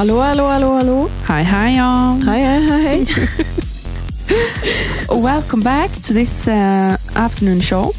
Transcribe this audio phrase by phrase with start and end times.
[0.00, 1.10] Hallo, hallo, hallo, hallo.
[1.28, 2.18] Hei, hei, y'all.
[2.24, 3.04] Hei, hei, hei.
[4.28, 5.20] hei.
[5.22, 7.92] Welcome back to this uh, afternoon show.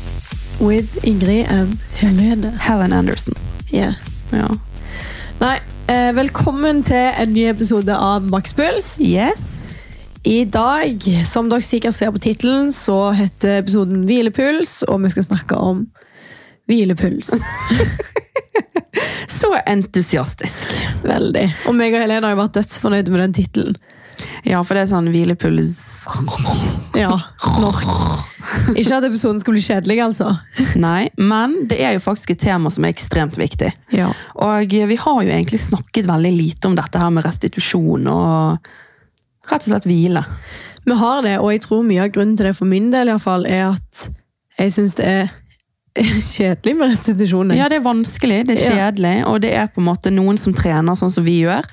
[0.60, 2.58] With Ingrid and Helene.
[2.58, 3.36] Helen Anderson.
[3.72, 3.94] Yeah.
[4.32, 4.48] Ja.
[5.40, 8.96] Nei, eh, velkommen til en ny episode av Makspuls.
[8.98, 9.76] Yes.
[10.26, 15.30] I dag, som dere sikkert ser på tittelen, så heter episoden Hvilepuls, og vi skal
[15.30, 15.86] snakke om
[16.66, 17.30] hvilepuls.
[19.42, 20.68] Så entusiastisk.
[21.02, 21.48] Veldig.
[21.70, 23.80] Og meg og Helene har jo vært dødsfornøyde med den tittelen.
[24.46, 25.78] Ja, for det er sånn hvilepuls
[26.98, 27.88] Ja, snork.
[28.76, 30.32] Ikke at episoden skal bli kjedelig, altså.
[30.82, 33.72] Nei, men det er jo faktisk et tema som er ekstremt viktig.
[33.96, 34.10] Ja.
[34.42, 38.72] Og vi har jo egentlig snakket veldig lite om dette her med restitusjon og
[39.52, 40.26] rett og slett hvile.
[40.86, 43.16] Vi har det, og jeg tror mye av grunnen til det for min del i
[43.16, 44.08] hvert fall, er at
[44.58, 45.32] jeg syns det er
[46.36, 47.56] kjedelig med restitusjoner.
[47.60, 48.76] Ja, det er vanskelig, det er Ja.
[48.92, 51.66] kjedelig, og det er på en måte noen som trener sånn som vi gjør.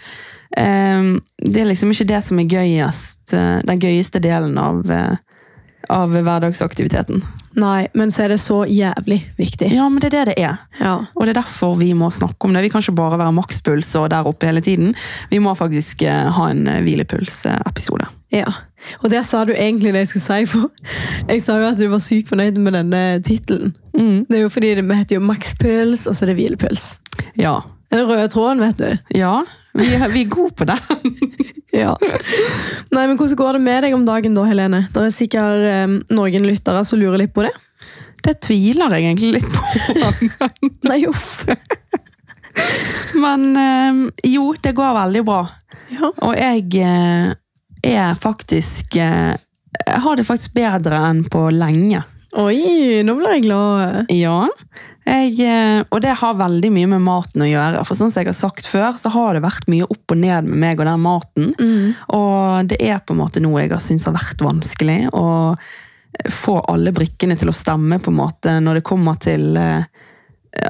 [0.57, 5.17] Ehm, Det er liksom ikke det som er gøyest, eh, den gøyeste delen av, eh,
[5.91, 7.23] av hverdagsaktiviteten.
[7.59, 9.71] Nei, men så er det så jævlig viktig.
[9.75, 10.59] Ja, men det er det det er.
[10.79, 10.93] Ja.
[11.17, 12.63] Og det er derfor vi må snakke om det.
[12.67, 14.93] Vi kan ikke bare være makspuls og der oppe hele tiden.
[15.33, 18.07] Vi må faktisk eh, ha en eh, hvilepulsepisode.
[18.37, 18.47] ja.
[19.03, 20.69] Og der sa du egentlig det jeg skulle si, for
[21.33, 23.73] jeg sa jo at du var sykt fornøyd med denne tittelen.
[23.99, 24.21] Mm.
[24.29, 26.85] Det er jo fordi det vi heter jo makspuls, og så er det hvilepuls.
[27.41, 27.57] Ja.
[27.91, 29.19] Den røde tråden, vet du.
[29.19, 29.41] ja.
[29.79, 30.79] Vi, er- vi er gode på det.
[31.75, 31.95] Ja.
[32.95, 34.85] Nei, men Hvordan går det med deg om dagen da, Helene?
[34.93, 37.53] Det er sikkert eh, noen lyttere som lurer litt på det.
[38.25, 40.49] Det tviler jeg egentlig litt på.
[40.89, 41.45] Nei, uff.
[43.19, 44.01] Men eh,
[44.33, 45.43] jo, det går veldig bra.
[45.93, 46.13] Ja.
[46.27, 47.31] Og jeg eh,
[47.89, 49.35] er faktisk eh,
[49.79, 52.03] Jeg har det faktisk bedre enn på lenge.
[52.39, 54.11] Oi, nå ble jeg glad.
[54.13, 54.43] Ja.
[55.09, 57.85] Jeg, eh, og det har veldig mye med maten å gjøre.
[57.89, 60.49] For sånn som jeg har sagt før, så har det vært mye opp og ned
[60.51, 61.53] med meg og den maten.
[61.57, 61.95] Mm.
[62.19, 65.01] Og det er på en måte noe jeg har syntes har vært vanskelig.
[65.17, 65.57] Å
[66.35, 69.87] få alle brikkene til å stemme på en måte når det kommer til eh,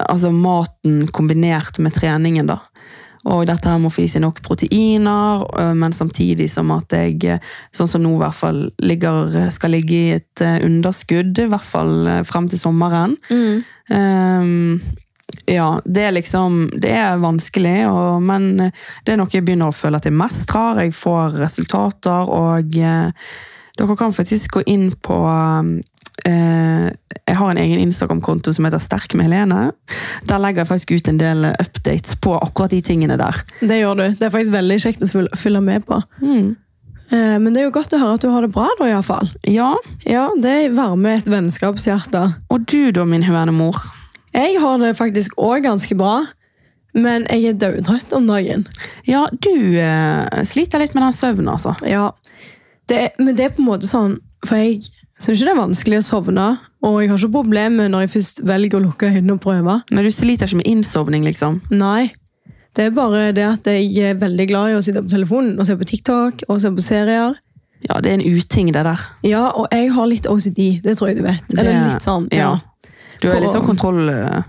[0.05, 2.51] altså maten kombinert med treningen.
[2.51, 2.61] da.
[3.27, 7.19] Og dette her må få i seg nok proteiner, øh, men samtidig som at jeg,
[7.25, 7.43] eh,
[7.75, 11.67] sånn som nå i hvert fall, ligger, skal ligge i et eh, underskudd, i hvert
[11.67, 13.19] fall frem til sommeren.
[13.33, 13.67] Mm.
[13.89, 14.81] Um,
[15.49, 18.57] ja, det er liksom Det er vanskelig, og, men
[19.05, 20.83] det er noe jeg begynner å føle at jeg mestrer.
[20.87, 23.29] Jeg får resultater, og eh,
[23.79, 25.19] dere kan faktisk gå inn på
[26.29, 29.71] Jeg har en egen Instagram-konto som heter Sterk med Helene.
[30.29, 33.41] Der legger jeg faktisk ut en del updates på akkurat de tingene der.
[33.61, 34.07] Det gjør du.
[34.19, 36.01] Det er faktisk veldig kjekt å følge- med på.
[36.23, 36.57] Mm.
[37.11, 39.31] Men det er jo godt å høre at du har det bra, da, iallfall.
[39.49, 39.71] Ja,
[40.05, 42.35] Ja, det varmer et vennskapshjerte.
[42.51, 43.79] og du da, min hønemor?
[44.35, 46.27] Jeg har det faktisk òg ganske bra,
[46.95, 48.67] men jeg er dødtrøtt om dagen.
[49.07, 51.73] Ja, du eh, sliter litt med den søvnen, altså.
[51.89, 52.11] Ja,
[52.89, 54.83] det, Men det er på en måte sånn For jeg
[55.19, 58.79] ikke det er vanskelig å sovne, og jeg har ikke problemer når jeg først velger
[58.79, 59.83] å lukke øynene og prøve.
[59.91, 61.61] Men du sliter ikke med innsovning, liksom.
[61.71, 62.13] Nei.
[62.77, 65.67] Det er bare det at jeg er veldig glad i å sitte på telefonen og
[65.67, 67.35] se på TikTok og se på serier.
[67.89, 68.99] Ja, det er en uting, det der.
[69.27, 71.43] Ja, og jeg har litt OCD, det tror jeg du vet.
[71.59, 72.29] Eller Det- litt sånn.
[72.33, 72.61] Ja.
[73.21, 74.45] Du er For- litt sånn kontrollfreak.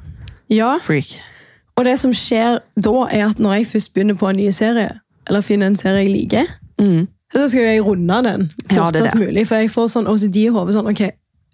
[0.50, 0.78] ja.
[1.78, 5.00] Og det som skjer da, er at når jeg først begynner på en ny serie,
[5.28, 6.46] eller finner en serie jeg liker,
[6.80, 7.08] Mm.
[7.34, 9.46] Så skal jeg runde den fortest ja, mulig.
[9.50, 10.76] For jeg får sånn OCD i hodet.
[10.78, 11.04] Sånn, ok,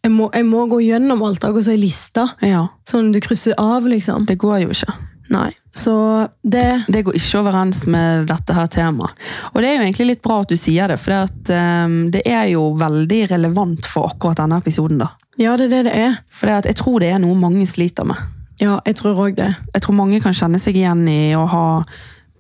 [0.06, 2.28] jeg må, jeg må gå gjennom alt og så ei liste.
[2.46, 4.28] Ja, Sånn du krysser av, liksom.
[4.30, 4.94] det går jo ikke.
[5.34, 5.50] Nei.
[5.76, 5.94] Så
[6.46, 9.18] det Det går ikke overens med dette her temaet.
[9.52, 11.98] Og det er jo egentlig litt bra at du sier det, for det, at, um,
[12.14, 15.02] det er jo veldig relevant for akkurat denne episoden.
[15.02, 15.10] da.
[15.42, 16.20] Ja, det er det det er.
[16.30, 18.22] For det at jeg tror det er noe mange sliter med.
[18.62, 19.50] Ja, jeg tror òg det.
[19.74, 21.66] Jeg tror mange kan kjenne seg igjen i å ha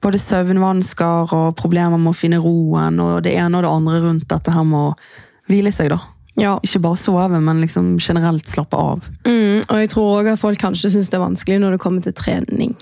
[0.06, 4.28] både søvnvansker og problemer med å finne roen, og det ene og det andre rundt
[4.30, 6.00] dette her med å hvile seg, da.
[6.36, 6.57] Ja.
[6.68, 9.06] Ikke bare sove, men liksom generelt slappe av.
[9.25, 12.06] Mm, og jeg tror òg at folk kanskje syns det er vanskelig når det kommer
[12.06, 12.75] til trening.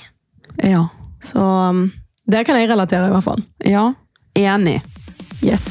[0.57, 0.87] Ja.
[1.23, 1.85] Så um,
[2.27, 3.43] det kan jeg relatere, i hvert fall.
[3.63, 3.91] Ja,
[4.35, 4.81] enig.
[5.45, 5.69] Yes.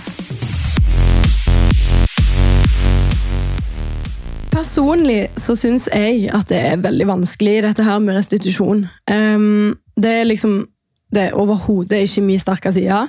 [4.52, 8.87] Personlig så syns jeg at det er veldig vanskelig, dette her med restitusjon.
[9.10, 10.62] Um, det er liksom
[11.12, 13.02] Det er overhodet ikke min sterke side.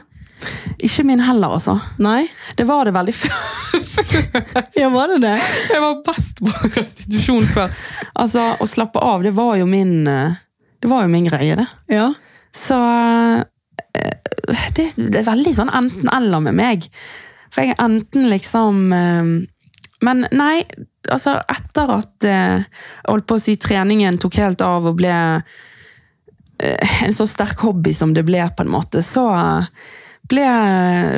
[0.83, 1.77] Ikke min heller, altså.
[2.03, 2.25] Nei?
[2.57, 3.37] Det var det veldig før.
[4.77, 5.37] Ja, var det det?
[5.69, 7.73] Jeg var best på restitusjon før.
[8.19, 10.35] Altså, Å slappe av, det var jo min eh,
[10.81, 11.65] Det var jo min greie, det.
[11.93, 12.07] Ja.
[12.53, 13.43] Så eh,
[14.75, 16.87] det, det er veldig sånn enten-eller med meg.
[17.53, 19.33] For jeg er enten liksom eh,
[20.05, 20.63] Men nei,
[21.11, 22.65] altså etter at jeg
[23.07, 25.13] holdt på å si treningen tok helt av og ble
[27.05, 29.67] en så sterk hobby som det ble, på en måte, så eh,
[30.31, 30.45] ble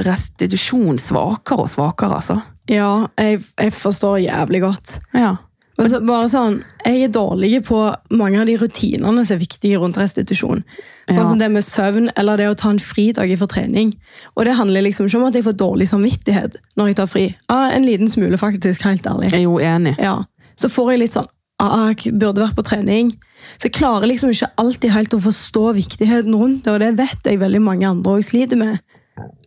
[0.05, 2.39] restitusjon svakere og svakere, altså.
[2.71, 4.99] Ja, jeg, jeg forstår jævlig godt.
[5.13, 5.35] Ja.
[5.75, 7.77] Og bare sånn, Jeg er dårlig på
[8.15, 10.61] mange av de rutinene som er viktige rundt restitusjon.
[11.09, 11.25] Sånn Ja.
[11.27, 13.91] som det med søvn eller det å ta en fridag for trening.
[14.37, 17.25] Og det handler liksom ikke om at jeg får dårlig samvittighet når jeg tar fri.
[17.49, 18.81] Ah, En liten smule, faktisk.
[18.87, 19.31] Helt ærlig.
[19.33, 19.97] Jeg er jo enig.
[19.99, 20.23] Ja.
[20.55, 23.13] Så får jeg litt sånn Jeg burde vært på trening.
[23.55, 27.29] Så jeg klarer liksom ikke alltid helt å forstå viktigheten rundt det, og det vet
[27.29, 28.81] jeg veldig mange andre òg sliter med.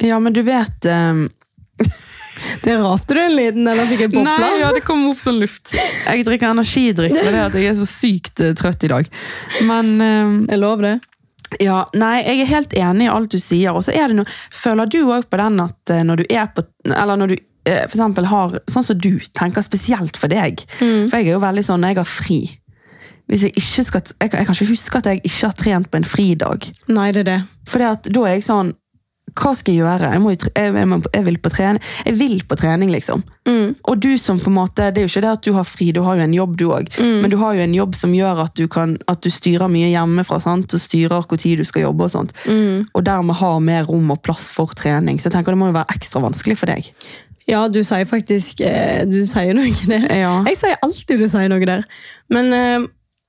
[0.01, 1.27] Ja, men du vet um...
[2.63, 4.37] Det rapte du en liten, eller fikk jeg bobla?
[4.39, 5.73] Nei, ja, det kom opp som luft.
[5.75, 9.09] Jeg drikker energidrikk fordi at jeg er så sykt eh, trøtt i dag.
[9.67, 10.37] Men um...
[10.47, 10.95] Jeg lover det.
[11.65, 13.75] ja, nei, jeg er helt enig i alt du sier.
[13.75, 16.47] Og så er det noe Føler du òg på den at eh, når du er
[16.55, 17.37] på Eller når du
[17.88, 20.65] for eksempel har Sånn som du tenker spesielt for deg.
[20.81, 21.09] Mm.
[21.09, 22.41] For jeg er jo veldig sånn når jeg har fri
[23.29, 26.00] hvis jeg, ikke skal, jeg, jeg kan ikke huske at jeg ikke har trent på
[26.00, 26.69] en fridag.
[26.88, 27.41] Nei, det er det.
[27.69, 28.73] For da er jeg sånn
[29.37, 30.09] Hva skal jeg gjøre?
[30.15, 31.82] Jeg, må jeg, jeg vil på trening.
[32.06, 33.20] Jeg vil på trening, liksom.
[33.44, 33.75] Mm.
[33.85, 35.91] Og du som på en måte, Det er jo ikke det at du har fri,
[35.93, 36.88] du har jo en jobb du òg.
[36.97, 37.21] Mm.
[37.21, 39.93] Men du har jo en jobb som gjør at du, kan, at du styrer mye
[39.93, 40.41] hjemmefra.
[40.41, 40.73] sant?
[40.73, 42.32] Og styrer hvor tid du skal jobbe og sånt.
[42.49, 42.88] Mm.
[42.88, 45.21] Og dermed har mer rom og plass for trening.
[45.21, 46.88] Så jeg tenker det må jo være ekstra vanskelig for deg.
[47.49, 50.09] Ja, du sier faktisk eh, Du sier noe der.
[50.12, 50.33] Ja.
[50.49, 51.87] Jeg sier alltid du sier noe der.
[52.33, 52.89] Men eh,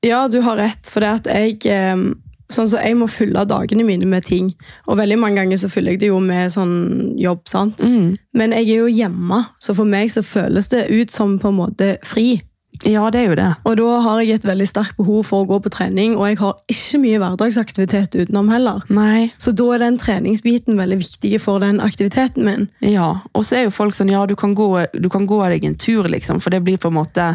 [0.10, 2.10] ja, du har rett, for det at jeg eh,
[2.50, 4.48] Sånn så Jeg må fylle dagene mine med ting.
[4.90, 7.44] Og veldig mange ganger så fyller jeg det jo med sånn jobb.
[7.46, 7.84] sant?
[7.86, 8.16] Mm.
[8.34, 11.60] Men jeg er jo hjemme, så for meg så føles det ut som på en
[11.60, 12.40] måte fri.
[12.88, 13.50] Ja, det er jo det.
[13.68, 16.40] Og da har jeg et veldig sterkt behov for å gå på trening, og jeg
[16.42, 18.84] har ikke mye hverdagsaktivitet utenom heller.
[18.94, 19.30] Nei.
[19.42, 22.68] Så da er den treningsbiten veldig viktig for den aktiviteten min.
[22.86, 25.66] Ja, og så er jo folk sånn, ja, du kan gå, du kan gå deg
[25.68, 27.34] en tur, liksom, for det blir på en måte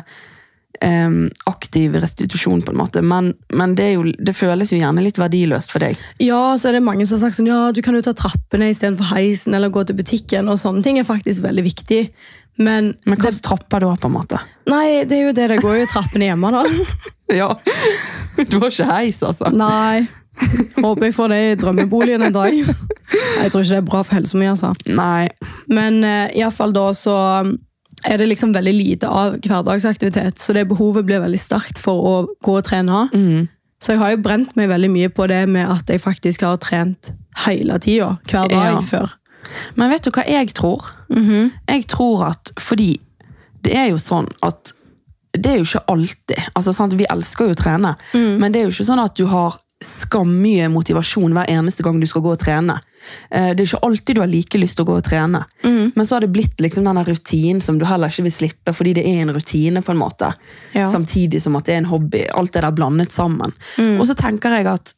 [0.83, 3.01] Um, aktiv restitusjon, på en måte.
[3.03, 6.01] Men, men det, jo, det føles jo gjerne litt verdiløst for deg.
[6.21, 8.69] Ja, så er det mange som har sagt sånn, ja, du kan jo ta trappene
[8.73, 12.01] istedenfor heisen, eller gå til butikken, og sånne ting er faktisk veldig viktig.
[12.57, 14.39] Men, Men det, trapper da, på en måte?
[14.71, 16.63] nei, det er jo det, det går jo trappene hjemme da.
[17.35, 17.49] Ja,
[18.37, 19.49] du har ikke heis, altså.
[19.57, 20.05] Nei,
[20.77, 22.53] håper jeg får det i drømmeboligen en dag.
[22.53, 24.75] Jeg tror ikke det er bra for helsa mi, altså.
[24.93, 25.31] Nei.
[25.73, 27.15] Men uh, i hvert fall da så
[27.47, 27.55] um,
[28.05, 32.15] er det liksom veldig lite av hverdagsaktivitet, så det behovet blir veldig sterkt for å
[32.45, 33.07] gå og trene.
[33.17, 33.49] Mm.
[33.83, 36.61] Så jeg har jo brent meg veldig mye på det med at jeg faktisk har
[36.63, 37.15] trent
[37.49, 38.81] hele tida, hver dag Ja.
[38.85, 39.17] før.
[39.77, 40.91] Men vet du hva jeg tror?
[41.11, 41.51] Mhm.
[41.69, 43.01] Jeg tror at fordi
[43.63, 44.73] det er jo sånn at
[45.35, 46.39] det er jo ikke alltid.
[46.55, 48.39] altså sant, Vi elsker jo å trene, Mm.
[48.39, 52.07] men det er jo ikke sånn at du har skammye motivasjon hver eneste gang du
[52.07, 52.79] skal gå og trene.
[53.31, 55.43] Eh, Det er ikke alltid du har like lyst til å gå og trene.
[55.63, 55.93] mm.
[55.97, 58.95] Men så har det blitt liksom denne rutinen som du heller ikke vil slippe, fordi
[58.95, 60.33] det er en rutine, på en måte.
[60.75, 60.87] Ja.
[60.87, 62.25] Samtidig som at det er en hobby.
[62.35, 63.53] Alt det der blandet sammen.
[63.77, 64.01] Mm.
[64.01, 64.95] Og så tenker jeg at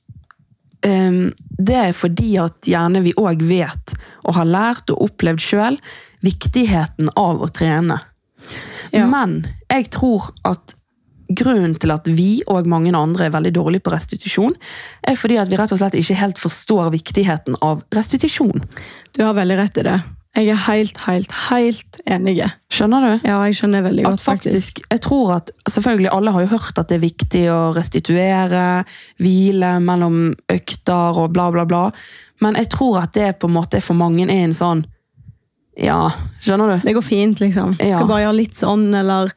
[0.82, 3.94] det er fordi at gjerne vi òg vet
[4.26, 5.78] og har lært og opplevd sjøl
[6.26, 7.99] viktigheten av å trene.
[8.93, 9.06] Ja.
[9.11, 9.40] Men
[9.73, 10.76] jeg tror at
[11.26, 14.55] grunnen til at vi og mange andre er veldig dårlige på restitusjon,
[15.02, 18.62] er fordi at vi rett og slett ikke helt forstår viktigheten av restitusjon.
[19.17, 19.96] Du har veldig rett i det.
[20.37, 22.35] Jeg er helt, helt, helt enig.
[22.69, 23.12] Skjønner du?
[23.25, 24.50] Ja, jeg skjønner veldig godt, faktisk.
[24.52, 28.64] faktisk, jeg tror at, selvfølgelig Alle har jo hørt at det er viktig å restituere,
[29.23, 30.19] hvile mellom
[30.52, 31.87] økter og bla, bla, bla.
[32.45, 34.85] Men jeg tror at det på en måte for mange er en sånn
[35.81, 36.11] Ja,
[36.45, 36.85] skjønner du?
[36.85, 37.78] Det går fint, liksom.
[37.81, 37.97] Ja.
[37.97, 39.33] Skal bare gjøre litt sånn, eller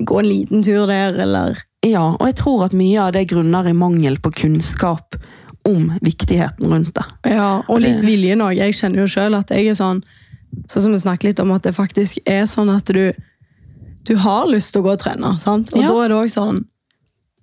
[0.00, 3.70] gå en liten tur der, eller Ja, og jeg tror at mye av det grunner
[3.70, 5.14] i mangel på kunnskap
[5.68, 7.04] om viktigheten rundt det.
[7.36, 8.48] Ja, og litt vilje nå.
[8.56, 10.02] Jeg kjenner jo sjøl at jeg er sånn
[10.68, 13.12] Sånn som vi snakket litt om, at det faktisk er sånn at du
[14.04, 15.72] Du har lyst til å gå og trene, sant?
[15.74, 15.88] Og Ja.
[15.88, 16.64] da er det også sånn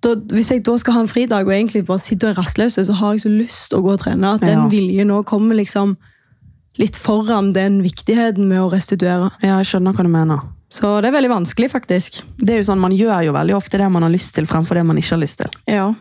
[0.02, 2.74] da, Hvis jeg da skal ha en fridag og egentlig bare sitter og er rastløs,
[2.86, 4.34] så har jeg så lyst til å gå og trene.
[4.34, 4.68] At den Ja.
[4.68, 5.96] viljen nå kommer liksom
[6.78, 9.30] litt foran den viktigheten med å restituere.
[9.42, 10.40] Ja, jeg skjønner hva du mener.
[10.70, 12.22] Så det er veldig vanskelig, faktisk.
[12.38, 14.74] Det er jo sånn, Man gjør jo veldig ofte det man har lyst til, fremfor
[14.74, 15.50] det man ikke har lyst til.
[15.66, 15.94] Ja.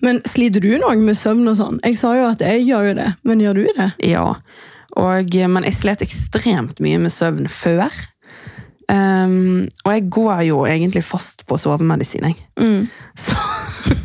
[0.00, 1.80] Men sliter du noe med søvn og sånn?
[1.84, 3.92] Jeg sa jo at jeg gjør jo det, men gjør du det?
[4.08, 4.34] Ja,
[4.96, 7.92] og, men jeg slet ekstremt mye med søvn før.
[8.86, 12.36] Um, og jeg går jo egentlig fast på sovemedisin, jeg.
[12.60, 12.86] Mm.
[13.18, 13.36] Så,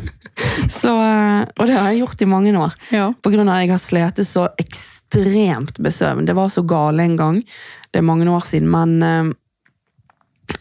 [0.80, 2.74] så, eh, og det har jeg gjort i mange år.
[2.90, 3.12] Ja.
[3.22, 6.26] På grunn av at jeg har slitt så ekstremt med søvn.
[6.26, 7.40] Det var så gale en gang.
[7.92, 9.32] Det er mange år siden, men um,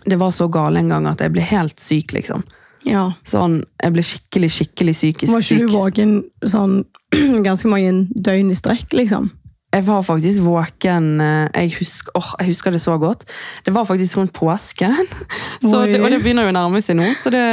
[0.06, 2.46] det var så gale en gang at jeg ble helt syk, liksom.
[2.86, 3.10] ja.
[3.28, 5.36] Sånn, jeg ble skikkelig, skikkelig psykisk syk.
[5.36, 6.82] Var ikke du våken sånn
[7.48, 9.32] ganske mange døgn i strekk, liksom?
[9.72, 13.24] Jeg var faktisk våken eh, jeg husker, oh, jeg husker det så godt.
[13.66, 15.08] Det var faktisk rundt påsken.
[15.64, 17.08] Så det, og det begynner jo å nærme seg nå.
[17.22, 17.44] Så det,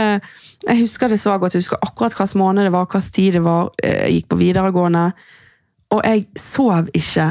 [0.66, 1.54] Jeg husker det så godt.
[1.54, 3.70] Jeg husker akkurat hvilken måned det var, hvilken tid det var.
[3.82, 5.04] Eh, Jeg gikk på videregående.
[5.94, 7.30] Og jeg sov ikke.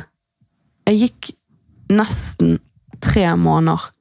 [0.88, 1.32] Jeg gikk
[1.91, 2.58] nesten
[3.03, 3.91] tre måneder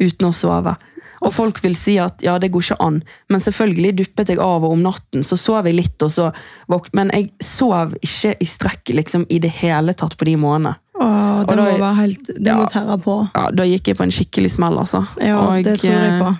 [0.00, 0.76] uten å sove.
[1.20, 3.02] Og folk vil si at ja, det går ikke an.
[3.28, 6.02] Men selvfølgelig duppet jeg av, og om natten så sov jeg litt.
[6.02, 6.30] og så
[6.68, 10.76] våk- Men jeg sov ikke i strekk liksom, i det hele tatt på de månedene.
[11.00, 13.30] Åh, det da- må være helt Det må tære på.
[13.34, 15.06] Ja, Da gikk jeg på en skikkelig smell, altså.
[15.20, 16.38] Ja, Og det tror jeg eh, på.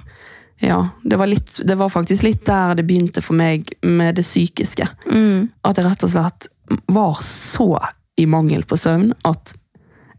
[0.63, 4.25] Ja, det var, litt, det var faktisk litt der det begynte for meg med det
[4.25, 4.87] psykiske.
[5.11, 5.49] Mm.
[5.65, 6.49] At jeg rett og slett
[6.89, 7.79] var så
[8.19, 9.55] i mangel på søvn at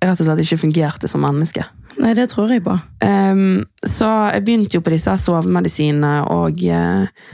[0.01, 1.63] jeg rett og slett ikke fungerte som menneske.
[2.00, 2.78] Nei, det tror jeg på.
[3.04, 7.30] Um, så jeg begynte jo på disse sovemedisinene, og uh,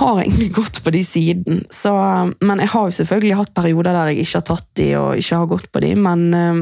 [0.00, 1.64] har egentlig gått på de siden.
[1.70, 1.92] Så,
[2.40, 5.40] men jeg har jo selvfølgelig hatt perioder der jeg ikke har tatt de, og ikke
[5.42, 6.60] har gått på de, men uh,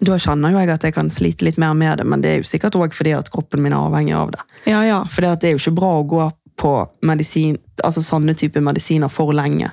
[0.00, 2.38] da kjenner jo jeg at jeg kan slite litt mer med det, men det er
[2.40, 4.46] jo sikkert også fordi at kroppen min er avhengig av det.
[4.70, 5.02] Ja, ja.
[5.10, 6.28] For det er jo ikke bra å gå
[6.62, 6.72] på
[7.08, 9.72] medisin, altså sånne type medisiner for lenge.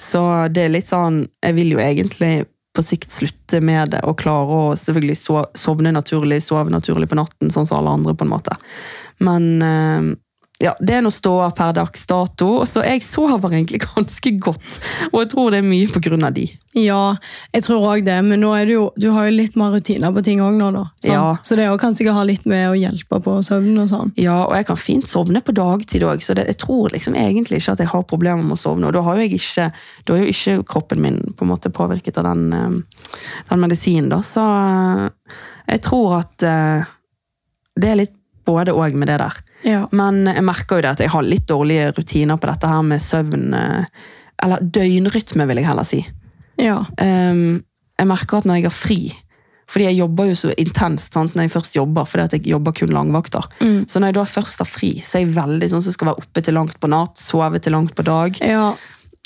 [0.00, 0.22] Så
[0.54, 4.58] det er litt sånn Jeg vil jo egentlig på sikt slutte med det og klare
[4.58, 8.32] å selvfølgelig so sovne naturlig, sove naturlig på natten, sånn som alle andre, på en
[8.32, 8.56] måte.
[9.20, 10.12] Men eh,
[10.62, 14.82] ja, det er nå ståa per dags dato, så jeg sover egentlig ganske godt.
[15.10, 16.46] Og jeg tror det er mye av de.
[16.78, 17.16] Ja,
[17.52, 20.12] jeg tror òg det, men nå er det jo, du har jo litt mer rutiner
[20.14, 20.84] på ting òg nå, da.
[21.02, 21.10] Sant?
[21.10, 21.24] Ja.
[21.44, 24.14] Så det er sikkert ha litt med å hjelpe på søvnen og sånn.
[24.16, 27.60] Ja, og jeg kan fint sovne på dagtid òg, så det, jeg tror liksom egentlig
[27.60, 28.88] ikke at jeg har problemer med å sovne.
[28.88, 29.68] Og da har jo jeg ikke,
[30.08, 33.12] da er jo ikke kroppen min på en måte påvirket av den, eh,
[33.50, 34.22] den medisinen, da.
[34.24, 35.36] Så eh,
[35.74, 36.90] jeg tror at eh,
[37.76, 39.40] det er litt både og med det der.
[39.64, 39.82] Ja.
[39.92, 43.00] Men jeg merker jo det at jeg har litt dårlige rutiner på dette her med
[43.02, 43.52] søvn.
[43.54, 43.84] eh,
[44.42, 46.06] Eller døgnrytme, vil jeg heller si.
[46.58, 46.84] ja.
[47.00, 47.62] Um,
[48.00, 49.12] jeg merker at når jeg har fri
[49.70, 52.72] fordi jeg jobber jo så intenst sant, når jeg først jobber, fordi at jeg jobber
[52.76, 53.46] kun langvakter.
[53.62, 53.86] Mm.
[53.88, 56.20] Så når jeg da først har fri, så er jeg veldig sånn som skal være
[56.20, 58.36] oppe til langt på natt, sove til langt på dag.
[58.42, 58.74] ja.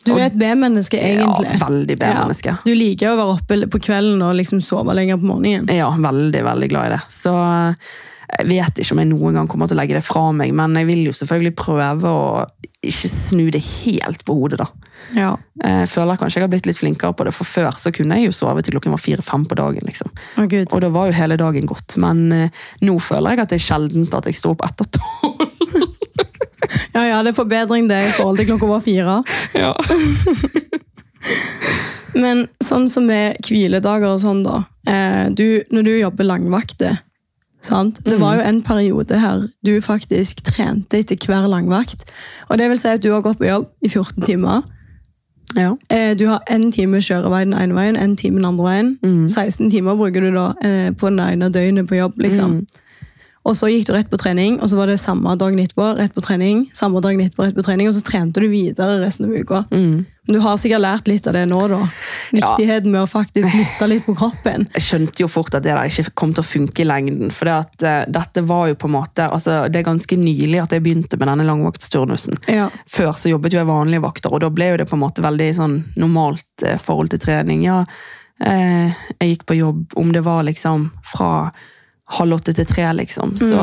[0.06, 1.48] Du er et B-menneske, egentlig.
[1.50, 2.52] Ja, veldig B-menneske.
[2.52, 2.58] Ja.
[2.62, 5.66] Du liker å være oppe på kvelden og liksom sove lenger på morgenen.
[5.74, 7.00] Ja, veldig, veldig glad i det.
[7.10, 7.32] Så
[8.26, 10.74] jeg vet ikke om jeg noen gang kommer til å legge det fra meg, men
[10.80, 12.26] jeg vil jo selvfølgelig prøve å
[12.86, 14.66] ikke snu det helt på hodet, da.
[15.16, 15.32] Ja.
[15.62, 18.30] Jeg føler kanskje jeg har blitt litt flinkere på det, for før så kunne jeg
[18.30, 20.12] jo sove til klokken var fire-fem på dagen, liksom.
[20.36, 20.70] Gud.
[20.70, 23.66] Og da var jo hele dagen gått, men eh, nå føler jeg at det er
[23.66, 25.52] sjeldent at jeg står opp etter tolv.
[26.96, 29.20] Ja, ja, det er forbedring det i forhold til klokka var fire.
[29.62, 29.72] Ja.
[32.16, 34.62] Men sånn som med hviledager og sånn, da.
[34.88, 37.00] Eh, du, når du jobber langvakter,
[37.66, 38.00] sant?
[38.04, 42.06] Det var jo en periode her du faktisk trente etter hver langvakt.
[42.48, 44.62] Og det vil si at du har gått på jobb i 14 timer.
[45.56, 45.76] ja.
[45.90, 48.98] Eh, du har én time kjørevei den ene veien, én time den andre veien.
[49.02, 49.28] Mm.
[49.28, 52.12] 16 timer bruker du da eh, på den ene døgnet på jobb.
[52.16, 52.50] liksom.
[52.50, 52.66] Mm.
[53.46, 56.14] Og så gikk du rett på trening, og så var det samme dagen etterpå, rett
[56.14, 59.36] på trening, samme dagen etterpå, rett på trening, og så trente du videre resten av
[59.38, 59.62] uka.
[59.70, 60.04] Mm.
[60.26, 61.78] Men du har sikkert lært litt av det nå, da.
[62.34, 64.66] Viktigheten med å faktisk lytte litt på kroppen.
[64.74, 67.30] Jeg skjønte jo fort at det der ikke kom til å funke i lengden.
[67.34, 70.64] For det at, uh, dette var jo på en måte, altså det er ganske nylig
[70.64, 72.42] at jeg begynte med denne langvaktsturnusen.
[72.50, 72.66] Ja.
[72.90, 75.22] Før så jobbet jo jeg vanlige vakter, og da ble jo det på en måte
[75.22, 77.62] veldig sånn normalt uh, forhold til trening.
[77.68, 81.52] Ja, uh, jeg gikk på jobb, om det var liksom fra
[82.06, 83.34] halv åtte til tre, liksom.
[83.40, 83.62] Så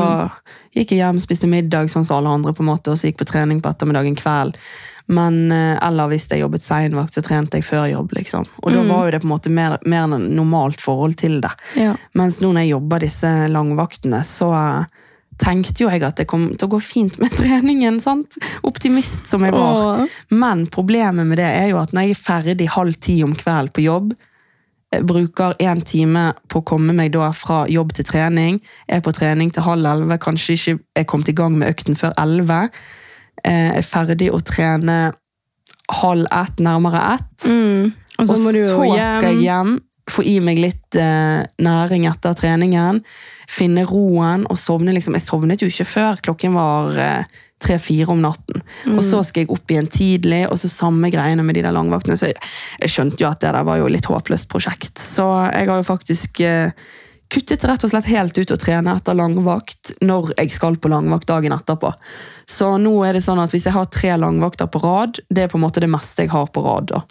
[0.76, 3.22] gikk jeg hjem, spiste middag sånn som alle andre, på en måte, og så gikk
[3.22, 4.58] på trening på ettermiddagen kveld.
[5.06, 8.46] Men, eh, eller hvis jeg jobbet seinvakt, så trente jeg før jobb, liksom.
[8.62, 11.52] Og da var jo det på en måte mer, mer enn normalt forhold til det.
[11.76, 11.94] Ja.
[12.16, 15.02] Mens nå når jeg jobber disse langvaktene, så eh,
[15.40, 18.00] tenkte jo jeg at det kom til å gå fint med treningen.
[18.04, 18.38] sant?
[18.64, 20.04] Optimist som jeg var.
[20.04, 20.20] Åh.
[20.32, 23.74] Men problemet med det er jo at når jeg er ferdig halv ti om kvelden
[23.76, 24.14] på jobb,
[25.02, 29.50] bruker én time på å komme meg da fra jobb til trening, er på trening
[29.54, 32.68] til halv elleve, kanskje ikke er kommet i gang med økten før elleve,
[33.44, 35.14] eh, er ferdig å trene
[36.02, 37.92] halv ett, nærmere ett, Mm.
[38.18, 38.76] Og så og du så
[39.18, 43.00] skal jeg hjem, få i meg litt eh, næring etter treningen,
[43.50, 44.92] finne roen og sovne.
[44.94, 45.16] liksom.
[45.16, 47.24] Jeg sovnet jo ikke før klokken var eh,
[47.64, 48.64] tre-fire om natten.
[48.94, 52.18] Og så skal jeg opp igjen tidlig, og så samme greiene med de der langvaktene.
[52.20, 52.40] Så jeg,
[52.82, 55.00] jeg skjønte jo at det der var jo litt håpløst prosjekt.
[55.00, 56.76] Så jeg har jo faktisk eh,
[57.32, 61.28] kuttet rett og slett helt ut å trene etter langvakt når jeg skal på langvakt
[61.30, 61.90] dagen etterpå.
[62.46, 65.52] Så nå er det sånn at hvis jeg har tre langvakter på rad, det er
[65.52, 66.92] på en måte det meste jeg har på rad.
[66.92, 67.04] da.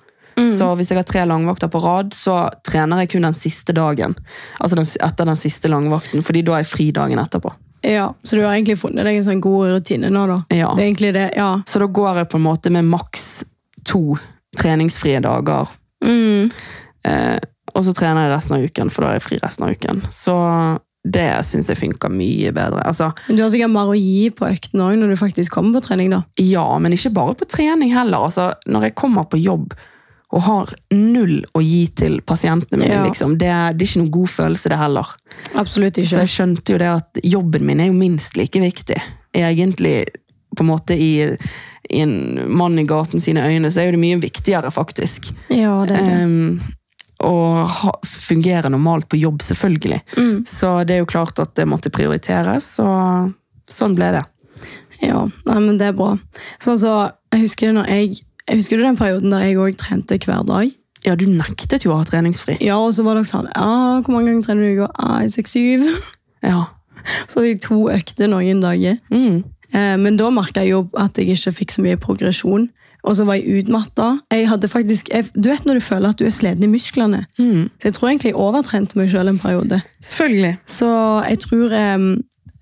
[0.50, 4.16] Så hvis jeg har tre langvakter på rad, så trener jeg kun den siste dagen.
[4.60, 7.54] Altså den, etter den siste langvakten, fordi da er jeg fri dagen etterpå.
[7.84, 10.38] Ja, Så du har egentlig funnet deg en sånn god rutine nå, da?
[10.56, 10.70] Ja.
[10.72, 11.50] Det er egentlig det, ja.
[11.68, 13.44] Så da går jeg på en måte med maks
[13.84, 14.16] to
[14.60, 15.68] treningsfrie dager.
[16.06, 16.48] Mm.
[17.04, 17.40] Eh,
[17.74, 20.04] og så trener jeg resten av uken, for da er jeg fri resten av uken.
[20.14, 20.36] Så
[21.04, 22.84] det syns jeg funker mye bedre.
[22.88, 25.90] Altså, du har sikkert mer å gi på økten òg når du faktisk kommer på
[25.90, 26.22] trening, da.
[26.40, 28.30] ja, men ikke bare på trening heller.
[28.30, 29.76] Altså, når jeg kommer på jobb
[30.34, 33.04] og har null å gi til pasientene mine, Ja.
[33.06, 35.12] liksom, det, det er ikke noen god følelse, det heller.
[35.62, 36.10] Absolutt ikke.
[36.10, 38.98] Så jeg skjønte jo det at jobben min er jo minst like viktig.
[39.38, 40.08] Egentlig,
[40.58, 41.12] på en måte, i,
[41.94, 42.16] i en
[42.50, 45.30] mann i gaten sine øyne, så er jo det mye viktigere, faktisk.
[45.54, 46.26] Ja, det er det.
[46.26, 46.74] Um,
[47.24, 50.02] og ha, fungere normalt på jobb, selvfølgelig.
[50.18, 50.36] Mm.
[50.50, 53.32] Så det er jo klart at det måtte prioriteres, og
[53.70, 54.26] sånn ble det.
[55.04, 56.16] Ja, nei, men det er bra.
[56.64, 56.98] Sånn så,
[57.34, 60.72] jeg husker når jeg jeg husker du den perioden da jeg òg trente hver dag?
[61.04, 62.58] Ja, du nektet jo å ha treningsfri.
[62.64, 64.92] Ja, og så var det sånn Ja, hvor mange ganger trener du i uka?
[65.00, 65.88] Ah, Seks-syv.
[66.44, 66.66] Ja.
[67.32, 68.98] Så hadde jeg to økter noen dager.
[69.12, 69.44] Mm.
[69.72, 72.66] Eh, men da merka jeg jo at jeg ikke fikk så mye progresjon.
[73.08, 74.10] Og så var jeg utmatta.
[74.32, 77.22] Jeg hadde faktisk, jeg, du vet når du føler at du er sliten i musklene.
[77.40, 77.70] Mm.
[77.80, 79.80] Så jeg tror egentlig jeg overtrente meg sjøl en periode.
[80.04, 80.54] Selvfølgelig.
[80.68, 80.92] Så
[81.30, 82.06] jeg tror eh,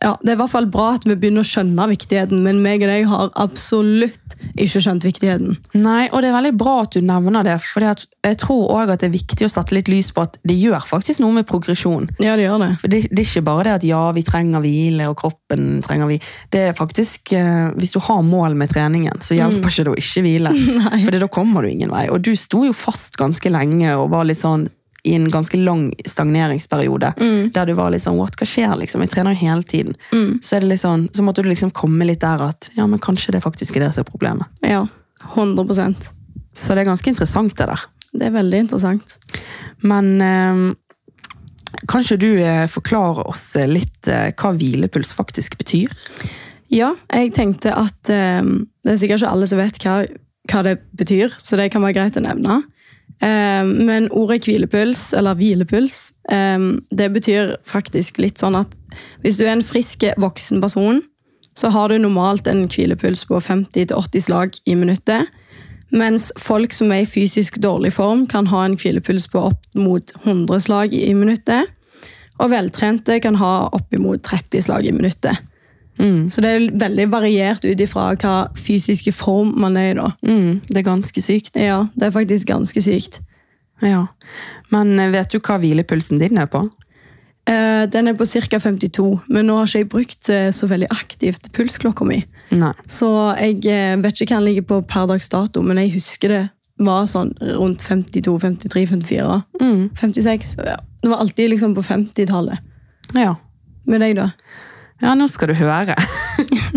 [0.02, 2.82] ja, Det er i hvert fall bra at vi begynner å skjønne viktigheten, men meg
[2.82, 5.58] og deg har absolutt ikke skjønt viktigheten.
[5.78, 9.04] Nei, og det er veldig bra at du nevner det, for jeg tror også at
[9.04, 12.10] det er viktig å sette litt lys på at det gjør faktisk noe med progresjon.
[12.24, 12.72] Ja, det gjør det.
[12.82, 16.10] For det, det er ikke bare det at ja, vi trenger hvile, og kroppen trenger
[16.10, 16.18] vi.
[16.50, 20.02] Det er faktisk, eh, Hvis du har mål med treningen, så hjelper ikke det å
[20.02, 20.58] ikke hvile.
[20.82, 21.04] Nei.
[21.06, 22.08] For da kommer du ingen vei.
[22.10, 24.66] Og du sto jo fast ganske lenge og var litt sånn
[25.04, 27.14] i en ganske lang stagneringsperiode.
[27.54, 29.02] Der du var litt sånn What, hva skjer, liksom?
[29.06, 29.96] Jeg trener jo hele tiden.
[30.44, 33.34] Så, det litt sånn, så måtte du liksom komme litt der at ja, men kanskje
[33.36, 34.52] det faktisk er det som er problemet.
[34.62, 34.86] Ja,
[35.34, 36.12] 100%
[36.54, 37.88] Så det er ganske interessant, det der.
[38.12, 39.18] Det er veldig interessant.
[39.88, 40.64] Men eh,
[41.88, 45.94] kanskje du eh, forklarer oss eh, litt eh, hva hvilepuls faktisk betyr?
[46.72, 48.44] Ja, jeg tenkte at eh,
[48.84, 49.96] det er sikkert ikke alle som vet hva,
[50.52, 52.60] hva det betyr, så det kan være greit å nevne.
[52.60, 52.78] Eh,
[53.22, 56.58] men ordet hvilepuls, eller hvilepuls, eh,
[56.90, 58.74] det betyr faktisk litt sånn at
[59.22, 61.04] hvis du er en frisk voksen person,
[61.58, 65.30] så har du normalt en hvilepuls på 50-80 slag i minuttet.
[65.92, 70.14] Mens folk som er i fysisk dårlig form, kan ha en hvilepuls på opp mot
[70.24, 71.68] 100 slag i minuttet.
[72.40, 75.44] Og veltrente kan ha oppimot 30 slag i minuttet.
[76.00, 76.30] Mm.
[76.32, 79.98] Så det er veldig variert ut ifra hva fysiske form man er i.
[80.00, 80.12] da.
[80.26, 81.60] Mm, det er ganske sykt.
[81.60, 83.22] Ja, Det er faktisk ganske sykt.
[83.82, 84.08] Ja.
[84.70, 86.68] Men eh, vet du hva hvilepulsen din er på?
[87.50, 88.60] Eh, den er på ca.
[88.60, 92.22] 52, men nå har ikke jeg brukt eh, så veldig aktivt pulsklokka mi.
[92.54, 92.74] Nei.
[92.86, 96.36] Så jeg eh, vet ikke hva den ligger på per dags dato, men jeg husker
[96.36, 96.44] det
[96.82, 99.40] var sånn rundt 52, 53, 54.
[99.62, 99.90] Mm.
[99.98, 100.56] 56.
[100.66, 100.78] Ja.
[101.02, 102.62] Det var alltid liksom på 50-tallet.
[103.18, 103.36] Ja.
[103.90, 104.30] Med deg, da?
[105.02, 105.96] Ja, nå skal du høre.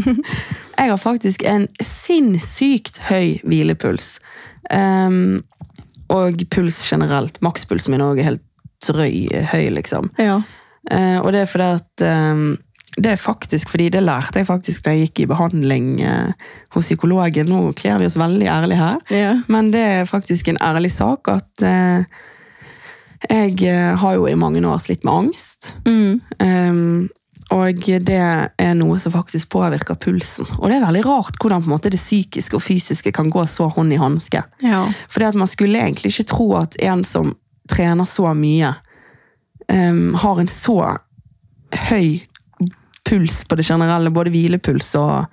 [0.78, 4.18] jeg har faktisk en sinnssykt høy hvilepuls.
[4.72, 5.44] Um,
[6.12, 7.40] og puls generelt.
[7.44, 8.44] Makspulsen min òg er helt
[8.84, 10.10] drøy høy, liksom.
[10.20, 10.40] Ja.
[10.90, 12.56] Uh, og det er fordi at um,
[12.94, 16.86] Det er faktisk fordi det lærte jeg faktisk da jeg gikk i behandling eh, hos
[16.86, 17.48] psykologen.
[17.50, 19.00] Nå kler vi oss veldig ærlig her.
[19.10, 19.40] yeah.
[19.48, 22.04] Men det er faktisk en ærlig sak at eh,
[23.26, 25.74] jeg eh, har jo i mange år slitt med angst.
[25.88, 26.20] Mm.
[26.38, 27.10] Um,
[27.52, 28.20] og det
[28.58, 30.48] er noe som faktisk påvirker pulsen.
[30.58, 33.92] Og det er veldig rart hvordan måte det psykiske og fysiske kan gå så hånd
[33.92, 34.42] i hanske.
[34.64, 34.84] ja.
[35.08, 37.34] Fordi at man skulle egentlig ikke tro at en som
[37.70, 38.74] trener så mye,
[39.72, 40.78] um, har en så
[41.88, 42.20] høy
[43.04, 45.26] puls på det generelle, både hvilepuls og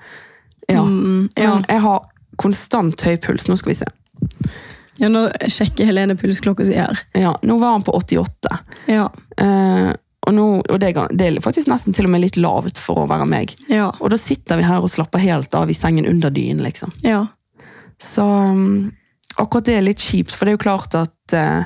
[0.68, 0.84] Ja.
[0.84, 1.56] Mm, ja.
[1.56, 2.06] Men jeg har
[2.40, 3.48] konstant høy puls.
[3.50, 3.88] Nå skal vi se.
[5.02, 7.00] ja, Nå sjekker Helene pulsklokka si her.
[7.18, 8.60] Ja, nå var han på 88.
[8.88, 9.10] Ja.
[9.38, 9.92] Eh,
[10.28, 13.10] og nå, og det, det er faktisk nesten til og med litt lavt for å
[13.10, 13.56] være meg.
[13.74, 13.88] Ja.
[14.00, 16.94] Og da sitter vi her og slapper helt av i sengen under dynen, liksom.
[17.02, 17.24] ja.
[18.02, 18.92] Så um,
[19.38, 21.66] akkurat det er litt kjipt, for det er jo klart at uh,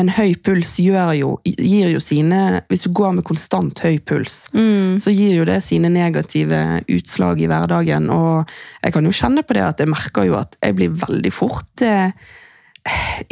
[0.00, 4.96] en høy puls jo, gir jo sine Hvis du går med konstant høy puls, Mm.
[5.00, 8.08] så gir jo det sine negative utslag i hverdagen.
[8.12, 8.48] Og
[8.84, 11.84] jeg kan jo kjenne på det at jeg merker jo at jeg blir veldig fort
[11.84, 12.08] uh,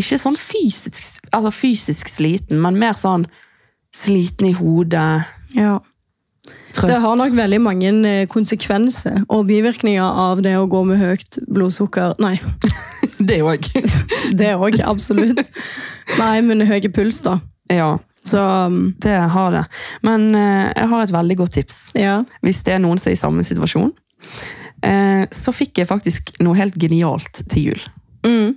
[0.01, 3.27] Ikke sånn fysisk, altså fysisk sliten, men mer sånn
[3.97, 5.25] sliten i hodet,
[5.57, 5.77] ja.
[6.73, 6.89] trøtt.
[6.89, 11.43] Det har nok veldig mange eh, konsekvenser og bivirkninger av det å gå med høyt
[11.49, 12.17] blodsukker.
[12.23, 12.39] Nei,
[13.23, 13.69] Det òg.
[14.41, 15.45] det òg, absolutt.
[16.19, 17.37] Nei, men høy puls, da.
[17.71, 17.95] ja,
[18.27, 19.63] Så um, det har det.
[20.03, 21.79] Men eh, jeg har et veldig godt tips.
[21.99, 22.23] ja.
[22.43, 23.93] hvis det er noen som er i samme situasjon.
[24.83, 27.87] Eh, så fikk jeg faktisk noe helt genialt til jul.
[28.27, 28.55] Mm.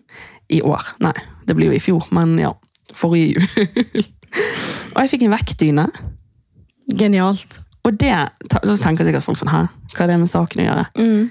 [0.49, 0.95] I år.
[1.01, 2.53] Nei, det blir jo i fjor, men ja.
[2.95, 4.05] Forrige jul.
[4.93, 5.85] og jeg fikk en vektdyne.
[6.99, 7.59] Genialt.
[7.85, 8.15] Og det
[8.51, 10.85] så tenker sikkert folk sånn Hæ, hva er det med saken å gjøre?
[10.97, 11.25] Mm.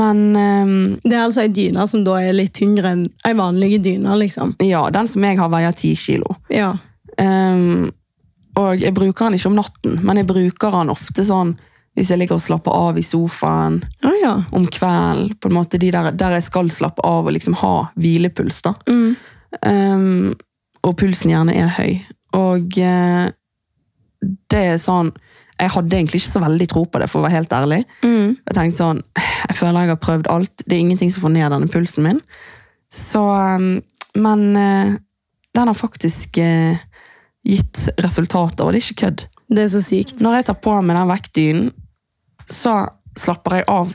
[0.00, 3.80] Men um, Det er altså ei dyne som da er litt tyngre enn ei vanlig
[3.82, 4.54] dyne, liksom.
[4.62, 6.36] ja, den som jeg har, veier ti kilo.
[6.50, 6.72] Ja.
[7.18, 7.90] Um,
[8.58, 11.56] Og jeg bruker den ikke om natten, men jeg bruker den ofte sånn
[11.98, 14.36] hvis jeg ligger og slapper av i sofaen oh, ja.
[14.54, 15.34] om kvelden.
[15.42, 18.62] på en måte de der, der jeg skal slappe av og liksom ha hvilepuls.
[18.62, 18.76] da.
[18.86, 19.16] Mm.
[19.66, 20.34] Um,
[20.86, 21.98] og pulsen gjerne er høy.
[22.36, 23.26] Og eh,
[24.52, 25.10] det er sånn
[25.60, 27.82] Jeg hadde egentlig ikke så veldig tro på det, for å være helt ærlig.
[28.00, 28.36] Mm.
[28.48, 30.62] Jeg tenkte sånn, jeg føler jeg har prøvd alt.
[30.64, 32.22] Det er ingenting som får ned denne pulsen min.
[32.90, 33.82] Så, um,
[34.16, 34.94] men eh,
[35.54, 36.80] den har faktisk eh,
[37.44, 39.26] gitt resultater, og det er ikke kødd.
[39.50, 40.24] Det er så sykt.
[40.24, 41.68] Når jeg tar på meg den vektdynen,
[42.50, 42.74] så
[43.18, 43.92] slapper jeg av.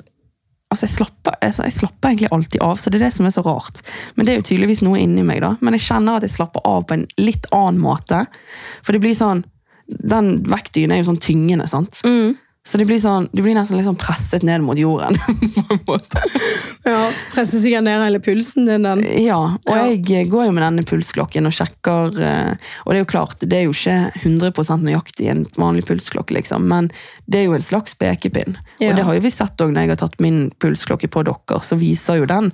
[0.75, 3.31] Altså, jeg slapper, altså, jeg slapper egentlig alltid av, så det er det som er
[3.31, 3.79] så rart.
[4.15, 5.53] Men det er jo tydeligvis noe inni meg, da.
[5.63, 8.25] Men jeg kjenner at jeg slapper av på en litt annen måte.
[8.83, 9.45] For det blir sånn
[9.85, 11.99] Den vektdynen er jo sånn tyngende, sant.
[12.01, 12.33] Mm.
[12.65, 15.19] Så det blir sånn, du blir nesten sånn presset ned mot jorden.
[15.55, 16.21] på en måte.
[16.85, 18.87] Ja, Presser sikkert ned hele pulsen din.
[18.87, 19.03] den.
[19.21, 19.85] Ja, og Ja.
[19.93, 23.59] jeg går jo med denne pulsklokken og sjekker eh, Og det er jo klart, det
[23.59, 26.89] er jo ikke 100 nøyaktig en vanlig pulsklokke, liksom, men
[27.29, 28.57] det er jo en slags pekepinn.
[28.79, 28.89] Ja.
[28.89, 31.61] Og det har jo vi sett òg når jeg har tatt min pulsklokke på dere,
[31.61, 32.51] så viser jo den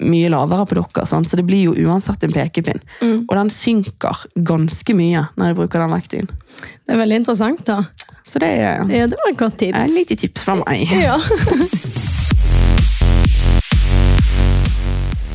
[0.00, 1.28] mye lavere på dere, sant?
[1.30, 2.80] så det blir jo uansett en pekepinn.
[3.00, 3.18] Mm.
[3.28, 6.30] Og den synker ganske mye når jeg bruker den vektdynen.
[6.60, 7.82] Det er veldig interessant, da.
[8.26, 9.78] Så det er Ja, Det var et godt tips.
[9.86, 10.86] et lite tips fra meg.
[11.06, 11.18] Ja.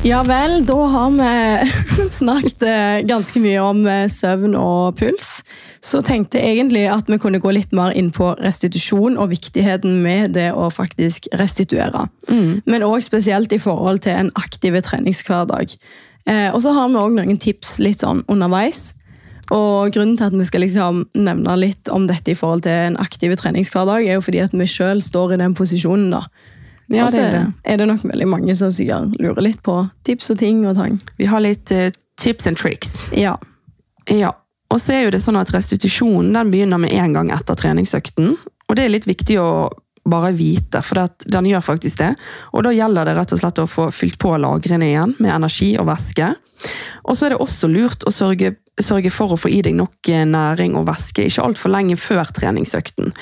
[0.06, 5.40] Ja vel, da har vi snakket eh, ganske mye om eh, søvn og puls.
[5.86, 10.00] Så tenkte jeg egentlig at vi kunne gå litt mer inn på restitusjon og viktigheten
[10.02, 12.08] med det å faktisk restituere.
[12.66, 15.76] Men òg spesielt i forhold til en aktiv treningshverdag.
[16.26, 18.94] Eh, og så har vi òg noen tips litt sånn underveis.
[19.54, 22.98] Og grunnen til at vi skal liksom nevne litt om dette i forhold til en
[22.98, 26.10] aktiv treningshverdag, er jo fordi at vi sjøl står i den posisjonen.
[26.10, 26.24] da.
[26.90, 30.30] Ja, og så er er det nok veldig mange som sikkert lurer litt på tips
[30.30, 30.98] og ting og tang.
[31.18, 33.04] Vi har litt uh, tips and tricks.
[33.12, 33.36] Ja.
[34.10, 34.32] Ja,
[34.72, 38.34] og så er jo det sånn at restitusjonen den begynner med en gang etter treningsøkten.
[38.66, 39.50] Og det er litt viktig å
[40.06, 42.12] bare vite, for den gjør faktisk det.
[42.54, 45.72] Og da gjelder det rett og slett å få fylt på lagrene igjen med energi
[45.80, 46.32] og væske.
[47.06, 50.10] Og så er det også lurt å sørge, sørge for å få i deg nok
[50.10, 53.12] eh, næring og væske ikke altfor lenge før treningsøkten.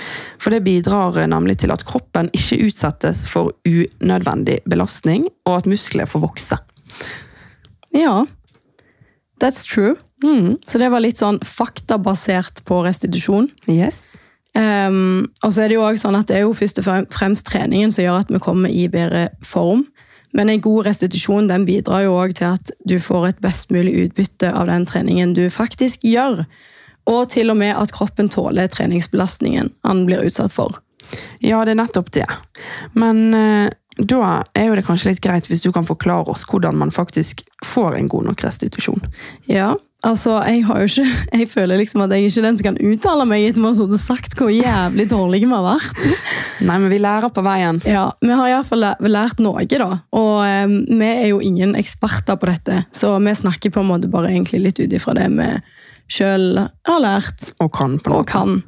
[0.40, 5.68] For det bidrar eh, nemlig til at kroppen ikke utsettes for unødvendig belastning, og at
[5.70, 6.60] muskler får vokse.
[7.92, 8.24] ja.
[9.42, 9.96] That's true.
[10.24, 13.50] Mm, Så det var litt sånn faktabasert på restitusjon.
[13.68, 14.14] yes.
[14.54, 17.46] Um, og så er det jo også sånn at det er jo først og fremst
[17.48, 19.82] treningen som gjør at vi kommer i bedre form.
[20.34, 23.94] Men en god restitusjon den bidrar jo også til at du får et best mulig
[24.04, 26.44] utbytte av den treningen du faktisk gjør.
[27.10, 30.78] Og til og med at kroppen tåler treningsbelastningen han blir utsatt for.
[31.42, 32.26] Ja, det er nettopp det.
[32.94, 36.78] Men uh, da er jo det kanskje litt greit hvis du kan forklare oss hvordan
[36.78, 39.02] man faktisk får en god nok restitusjon.
[39.50, 41.06] Ja, altså jeg har jo ikke
[41.40, 44.00] Jeg føler liksom at jeg ikke er den som kan uttale meg etter å ha
[44.00, 46.04] sagt hvor jævlig dårlige vi har vært.
[46.68, 47.80] Nei, men vi lærer på veien.
[47.88, 49.90] Ja, Vi har iallfall lært noe, da.
[50.14, 54.10] Og um, vi er jo ingen eksperter på dette, så vi snakker på en måte
[54.12, 55.50] bare egentlig litt ut ifra det vi
[56.14, 58.22] sjøl har lært Og kan på noe.
[58.22, 58.58] og kan.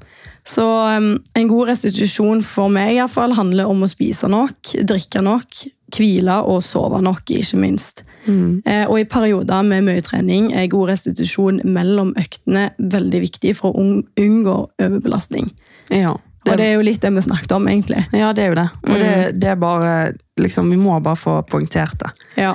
[0.46, 4.76] Så um, en god restitusjon for meg i hvert fall handler om å spise nok,
[4.86, 5.64] drikke nok,
[5.96, 8.04] hvile og sove nok, ikke minst.
[8.26, 8.62] Mm.
[8.66, 13.74] Eh, og i perioder med mye trening er god restitusjon mellom øktene veldig viktig for
[13.74, 13.86] å
[14.20, 15.50] unngå overbelastning.
[15.94, 16.16] Ja.
[16.46, 18.04] Og det er jo litt det vi snakket om, egentlig.
[18.14, 18.68] ja, det er jo det.
[18.86, 19.94] Og det, det er bare
[20.38, 22.12] liksom, Vi må bare få poengtert det.
[22.38, 22.52] Ja.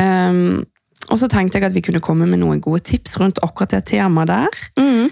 [0.00, 0.64] Um,
[1.12, 3.84] og så tenkte jeg at vi kunne komme med noen gode tips rundt akkurat det
[3.92, 4.62] temaet der.
[4.80, 5.10] Mm.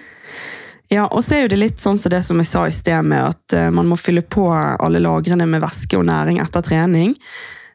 [0.92, 3.05] Ja, og så er jo det litt sånn som det som jeg sa i sted,
[3.09, 7.14] med at eh, man må fylle på alle lagrene med væske og næring etter trening.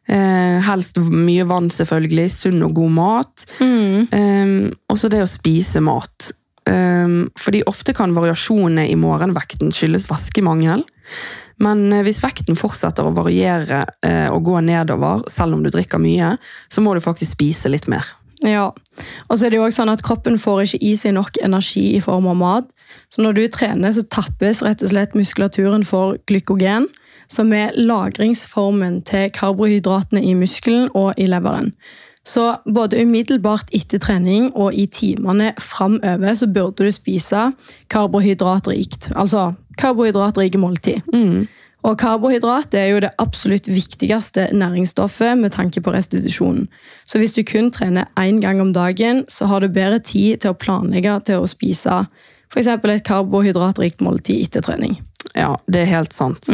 [0.08, 2.30] Eh, helst mye vann, selvfølgelig.
[2.32, 3.48] Sunn og god mat.
[3.60, 4.08] Mm.
[4.12, 4.54] Um,
[4.88, 6.32] og så det å spise mat.
[6.68, 10.84] Um, fordi ofte kan variasjonene i morgenvekten skyldes væskemangel.
[11.64, 16.02] Men eh, hvis vekten fortsetter å variere eh, og gå nedover, selv om du drikker
[16.02, 16.36] mye,
[16.70, 18.06] så må du faktisk spise litt mer.
[18.46, 21.40] Ja, og så er det jo også sånn at kroppen får ikke i seg nok
[21.42, 22.68] energi i form av mat.
[23.10, 26.86] Så når du trener, så tappes rett og slett muskulaturen for glykogen,
[27.28, 31.74] som er lagringsformen til karbohydratene i muskelen og i leveren.
[32.28, 37.52] Så både umiddelbart etter trening og i timene framover så burde du spise
[37.90, 39.12] karbohydratrikt.
[39.16, 41.06] Altså karbohydratrike måltid.
[41.88, 46.68] Og karbohydrat er jo det absolutt viktigste næringsstoffet med tanke på restitusjonen.
[47.06, 50.52] Så hvis du kun trener én gang om dagen, så har du bedre tid til
[50.52, 52.02] å planlegge til å spise
[52.52, 52.68] f.eks.
[52.68, 55.00] et karbohydratrikt måltid etter trening.
[55.36, 56.50] Ja, det er helt sant.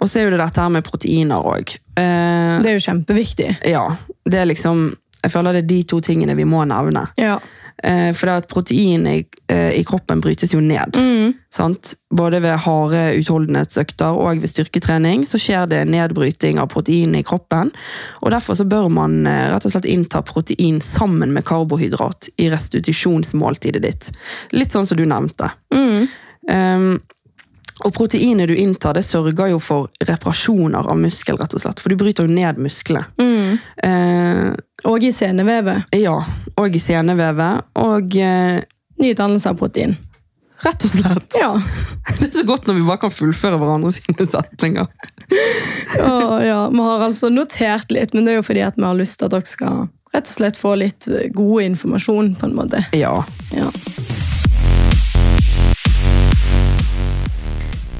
[0.00, 1.74] Og så er jo det dette her med proteiner òg.
[1.98, 3.56] Eh, Det er jo kjempeviktig.
[3.66, 7.08] ja, det er liksom Jeg føler det er de to tingene vi må nevne.
[7.18, 7.40] Ja.
[7.82, 10.94] Eh, for det at protein i, eh, i kroppen brytes jo ned.
[10.94, 11.34] Mm.
[11.50, 11.94] Sant?
[12.14, 17.72] Både ved harde utholdenhetsøkter og ved styrketrening så skjer det nedbryting av protein i kroppen.
[18.22, 22.48] og Derfor så bør man eh, rett og slett innta protein sammen med karbohydrat i
[22.50, 24.10] restitusjonsmåltidet ditt.
[24.52, 25.50] Litt sånn som du nevnte.
[25.74, 26.08] Mm.
[26.48, 27.00] Um,
[27.84, 31.80] og proteinet du inntar, det sørger jo for reparasjoner av muskel, rett og slett.
[31.82, 33.04] For du bryter jo ned musklene.
[33.20, 33.58] Mm.
[33.86, 34.48] Eh,
[34.90, 35.84] Og i senevevet.
[35.98, 36.16] ja,
[36.58, 37.64] og i senevevet.
[37.78, 38.60] Og eh,
[38.98, 39.92] Nydannelse av protein.
[40.64, 41.52] rett og slett Ja.
[42.18, 44.88] Det er så godt når vi bare kan fullføre hverandre sine setninger.
[46.02, 46.58] Å, ja.
[46.72, 49.36] Vi har altså notert litt, men det er jo fordi vi har lyst til at
[49.36, 51.04] dere skal rett og slett få litt
[51.36, 52.80] god informasjon, på en måte.
[52.96, 53.12] Ja.
[53.54, 53.68] Ja.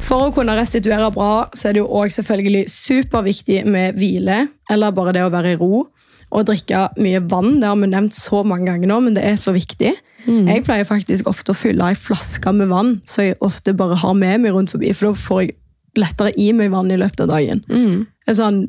[0.08, 4.94] For å kunne restituere bra, så er det jo også selvfølgelig superviktig med hvile, eller
[4.96, 5.84] bare det å være i ro.
[6.28, 7.58] Og drikke mye vann.
[7.60, 9.94] Det har vi nevnt så mange ganger nå, men det er så viktig.
[10.28, 14.16] Jeg pleier faktisk ofte å fylle ei flaske med vann, så jeg ofte bare har
[14.16, 15.54] med meg rundt forbi, for da får jeg
[15.98, 17.62] lettere i meg vann i løpet av dagen.
[17.68, 18.04] Mm.
[18.28, 18.60] Sånn,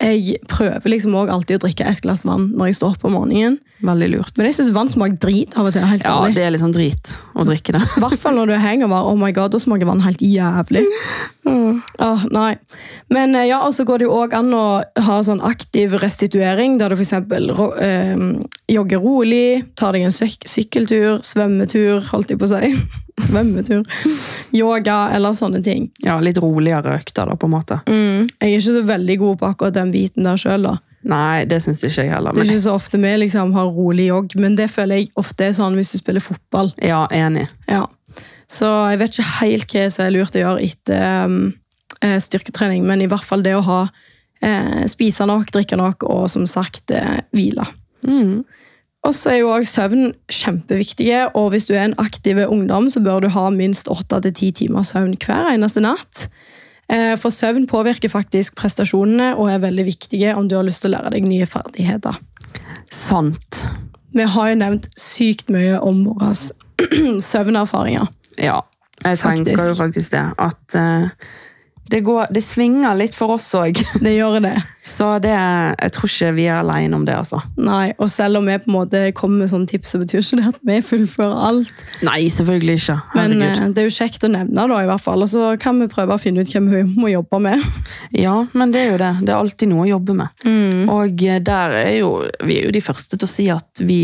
[0.00, 3.16] jeg prøver liksom også alltid å drikke et glass vann når jeg står opp om
[3.18, 3.60] morgenen.
[3.84, 4.32] Veldig lurt.
[4.38, 5.82] Men jeg syns vann smaker drit av og til.
[5.84, 6.34] helt Ja, ærlig.
[6.38, 7.82] det er litt sånn drit å drikke det.
[7.98, 9.04] I hvert fall når du er hangover.
[9.10, 10.84] Oh my god, da smaker vann helt jævlig.
[11.44, 12.54] Åh, nei.
[13.12, 14.64] Men eh, ja, og så går det jo òg an å
[15.08, 17.12] ha sånn aktiv restituering, der du f.eks.
[17.12, 18.24] Eh,
[18.72, 22.72] jogger rolig, tar deg en syk sykkeltur, svømmetur, holdt jeg på å si.
[23.28, 23.84] svømmetur.
[24.56, 25.90] Yoga eller sånne ting.
[26.02, 27.82] Ja, Litt roligere økter, da, på en måte.
[27.86, 28.24] Mm.
[28.40, 30.70] Jeg er ikke så veldig god på akkurat den biten der sjøl.
[31.04, 32.32] Nei, det syns ikke jeg heller.
[32.32, 35.10] Det er Men ikke så ofte vi liksom har rolig jogg, men det føler jeg
[35.20, 36.72] ofte er sånn hvis du spiller fotball.
[36.80, 37.46] ja, enig.
[37.68, 37.84] Ja.
[38.50, 41.38] Så jeg vet ikke helt hva som er lurt å gjøre etter um,
[42.04, 43.80] eh, styrketrening, men i hvert fall det å ha
[44.44, 47.66] eh, spise nok, drikke nok og som sagt eh, hvile.
[48.06, 48.44] Mm.
[49.04, 53.02] Og så er jo også søvn kjempeviktige, og hvis du er en aktiv ungdom, så
[53.04, 56.28] bør du ha minst 8-10 timer søvn hver eneste natt.
[56.88, 60.92] Eh, For søvn påvirker faktisk prestasjonene og er veldig viktige om du har lyst til
[60.92, 62.18] å lære deg nye ferdigheter.
[62.92, 63.62] Sant.
[64.14, 66.34] Vi har jo nevnt sykt mye om våre
[67.32, 68.06] søvnerfaringer.
[68.38, 68.60] Ja.
[69.04, 69.44] Jeg Faktisk.
[69.50, 70.22] tenker jo faktisk det.
[70.38, 71.08] At eh,
[71.90, 73.80] det, går, det svinger litt for oss òg.
[74.04, 74.56] Det gjør det.
[74.84, 77.38] Så det, jeg tror ikke vi er alene om det, altså.
[77.56, 80.38] Nei, og selv om vi på en måte kommer med sånne tips, så betyr ikke
[80.40, 81.84] det at vi fullfører alt.
[82.04, 82.98] Nei, selvfølgelig ikke.
[83.14, 83.40] Herregud.
[83.40, 85.24] Men det er jo kjekt å nevne, da, i hvert fall.
[85.24, 87.64] Og så kan vi prøve å finne ut hvem vi må jobbe med.
[88.14, 89.10] Ja, men det er jo det.
[89.26, 90.44] Det er alltid noe å jobbe med.
[90.46, 90.84] Mm.
[90.92, 92.10] Og eh, der er jo
[92.46, 93.98] vi er jo de første til å si at vi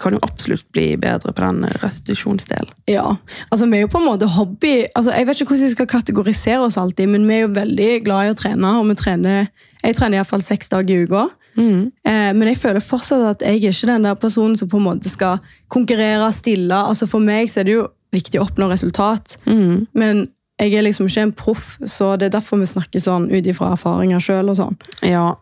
[0.00, 2.72] kan jo absolutt bli bedre på den restitusjonsdelen.
[2.90, 3.16] Ja,
[3.50, 5.90] altså Vi er jo på en måte hobby altså Jeg vet ikke hvordan vi skal
[5.90, 8.72] kategorisere oss alltid, men vi er jo veldig glad i å trene.
[8.78, 9.46] og vi trener,
[9.82, 11.28] Jeg trener iallfall seks dager i uka.
[11.56, 11.90] Mm.
[12.06, 14.86] Eh, men jeg føler fortsatt at jeg er ikke den der personen som på en
[14.86, 16.74] måte skal konkurrere, stille.
[16.74, 19.36] Altså For meg så er det jo viktig å oppnå resultat.
[19.46, 19.86] Mm.
[19.92, 20.28] Men
[20.60, 23.72] jeg er liksom ikke en proff, så det er derfor vi snakker sånn ut ifra
[23.74, 24.52] erfaringer sjøl.
[24.56, 24.76] Sånn.
[25.06, 25.34] Ja,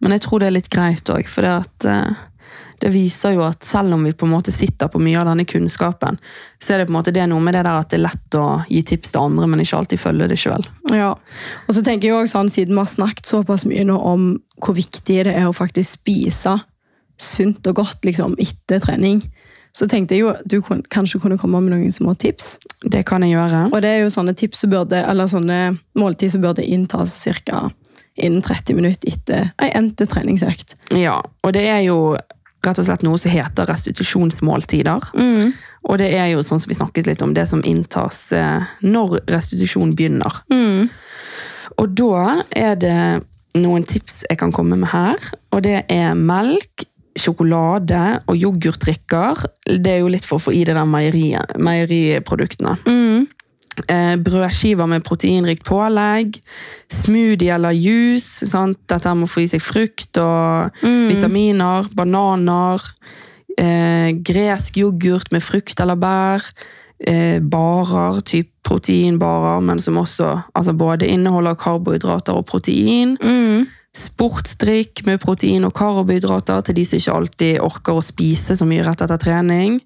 [0.00, 2.20] men jeg tror det er litt greit òg, for det at eh,
[2.80, 5.44] det viser jo at selv om vi på en måte sitter på mye av denne
[5.48, 6.16] kunnskapen,
[6.60, 8.38] så er det på en måte det noe med det der at det er lett
[8.38, 10.64] å gi tips til andre, men ikke alltid følge det sjøl.
[10.92, 11.12] Ja.
[11.66, 14.76] Og så tenker jeg også sånn, Siden vi har snakket såpass mye nå om hvor
[14.76, 16.56] viktig det er å faktisk spise
[17.20, 19.20] sunt og godt liksom, etter trening,
[19.76, 22.56] så tenkte jeg jo at du kunne, kanskje kunne komme med noen små tips.
[22.82, 23.66] Det kan jeg gjøre.
[23.70, 25.60] Og det er jo sånne tips som burde, eller sånne
[25.98, 27.14] måltid som burde inntas
[27.46, 27.68] ca.
[28.16, 30.74] innen 30 minutter etter ei endte treningsøkt.
[30.96, 32.16] Ja, og det er jo
[32.66, 35.10] rett og slett noe som heter restitusjonsmåltider.
[35.88, 39.22] Og det er jo sånn som vi snakket litt om, det som inntas eh, når
[39.30, 40.42] restitusjon begynner.
[40.52, 40.90] Mm.
[41.80, 43.00] Og da er det
[43.56, 45.16] noen tips jeg kan komme med her.
[45.54, 46.84] Og det er melk,
[47.18, 49.44] sjokolade og yoghurtdrikker.
[49.80, 52.76] Det er jo litt for å få i det meieriet- meieriproduktene.
[52.86, 53.26] Mm.
[53.88, 56.40] Eh, brødskiver med proteinrikt pålegg.
[56.90, 58.46] Smoothie eller juice.
[58.50, 58.78] Sant?
[58.88, 61.08] Dette med å få i seg frukt og Mm.
[61.08, 61.88] vitaminer.
[61.94, 62.80] Bananer.
[63.58, 66.42] Eh, gresk yoghurt med frukt eller bær.
[67.06, 73.16] Eh, barer, typ proteinbarer, men som også altså både inneholder karbohydrater og protein.
[73.22, 73.66] Mm.
[73.96, 78.84] Sportsdrikk med protein og karbohydrater til de som ikke alltid orker å spise så mye
[78.86, 79.80] rett etter trening.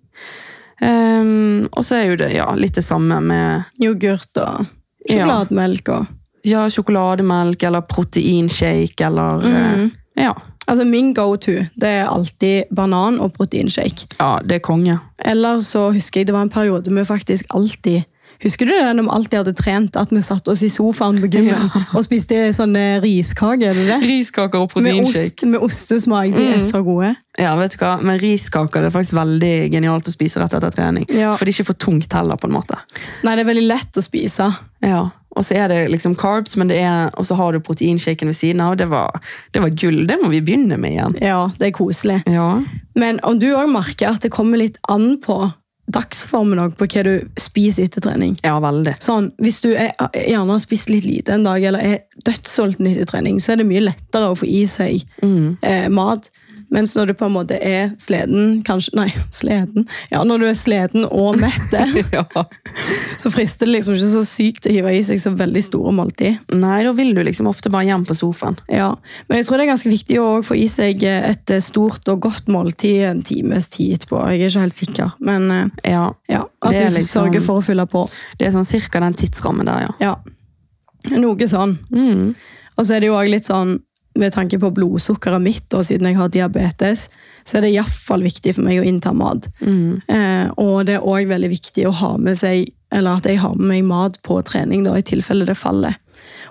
[0.83, 4.65] Ehm, og så er jo det ja, litt det samme med Yoghurt og
[5.09, 6.07] sjokolademelk og
[6.45, 9.85] ja, sjokolademelk eller proteinshake eller Mm.
[9.85, 10.33] uh, ja.
[10.67, 14.07] Altså Min go-to det er alltid banan og proteinshake.
[14.19, 14.99] ja, det er konge.
[15.25, 18.05] Eller så husker jeg det var en periode vi faktisk alltid
[18.43, 21.29] Husker du det når vi alltid hadde trent, at vi satte oss i sofaen på
[21.33, 23.71] gymmen og spiste sånne riskaker?
[23.73, 24.01] er?
[24.03, 26.35] Riskaker og Med, ost, med ostesmak.
[26.35, 26.67] De er Mm.
[26.71, 27.15] så gode.
[27.39, 27.97] Ja, vet du hva?
[28.03, 31.07] Men riskaker er faktisk veldig genialt å spise rett etter trening.
[31.11, 31.33] Ja.
[31.35, 32.77] For det er ikke for tungt heller, på en måte.
[33.25, 34.51] Nei, det er veldig lett å spise.
[34.83, 38.29] Ja, Og så er det liksom carbs, men det er, og så har du proteinshaken
[38.31, 38.77] ved siden av.
[38.77, 39.11] Det var,
[39.51, 40.07] det var gull.
[40.07, 41.17] Det må vi begynne med igjen.
[41.21, 42.21] Ja, det er koselig.
[42.31, 42.61] Ja,
[42.95, 45.53] Men om du òg merker at det kommer litt an på
[45.93, 48.37] dagsformen på hva du spiser etter trening.
[48.45, 48.97] ja veldig.
[49.05, 53.05] Sånn, Hvis du er, gjerne har spist litt lite en dag, eller er dødssulten etter
[53.05, 55.57] trening, så er det mye lettere å få i seg Mm.
[55.63, 56.31] eh, mat.
[56.75, 59.87] Mens når du på en måte er sleden, kanskje Nei, sleden.
[60.11, 61.75] Ja, når du er sleden og mett,
[62.15, 62.25] Ja.
[63.21, 66.41] så frister det liksom ikke så sykt å hive i seg så veldig store måltid.
[66.55, 68.59] Nei, da vil du liksom ofte bare hjem på sofaen.
[68.69, 68.91] Ja,
[69.29, 72.21] Men jeg tror det er ganske viktig å få i seg et eh, stort og
[72.27, 74.21] godt måltid en times tid etterpå.
[74.35, 77.65] Jeg er ikke helt sikker, men eh, Ja, ja, at du liksom- sørger for å
[77.65, 78.07] fylle på.
[78.39, 79.95] Det er sånn cirka den tidsrammen der, ja.
[80.11, 80.15] Ja,
[81.21, 81.75] Noe sånn.
[81.93, 82.35] Mm.
[82.79, 83.75] Og så er det jo også litt sånn,
[84.19, 87.09] med tanke på blodsukkeret mitt, og siden jeg har diabetes,
[87.45, 89.49] så er det iallfall viktig for meg å innta mat.
[89.61, 90.01] Mm.
[90.07, 93.57] Eh, og det er òg veldig viktig å ha med seg eller at jeg har
[93.59, 95.97] med meg mat på trening, da, i tilfelle det faller.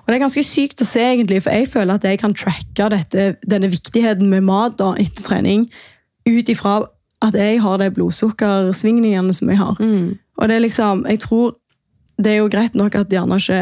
[0.04, 2.89] Og Det er ganske sykt å se, egentlig, for jeg føler at jeg kan tracke
[2.91, 5.69] dette, denne viktigheten med mat da, etter trening
[6.28, 6.82] ut ifra
[7.23, 9.80] at jeg har de blodsukkersvingningene som jeg har.
[9.80, 10.19] Mm.
[10.39, 11.56] Og det er liksom, jeg tror
[12.19, 13.62] det er jo greit nok at gjerne ikke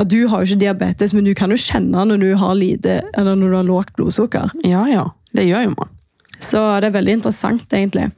[0.00, 3.00] at Du har jo ikke diabetes, men du kan jo kjenne når du har lite,
[3.14, 4.54] eller når du har lågt blodsukker.
[4.64, 5.10] Ja, ja.
[5.36, 5.90] Det gjør jo man.
[6.40, 8.08] Så det er veldig interessant, egentlig.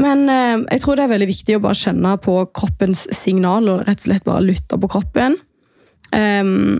[0.00, 3.84] Men eh, jeg tror det er veldig viktig å bare kjenne på kroppens signal, og
[3.86, 5.36] rett og slett bare lytte på kroppen.
[6.14, 6.78] Um,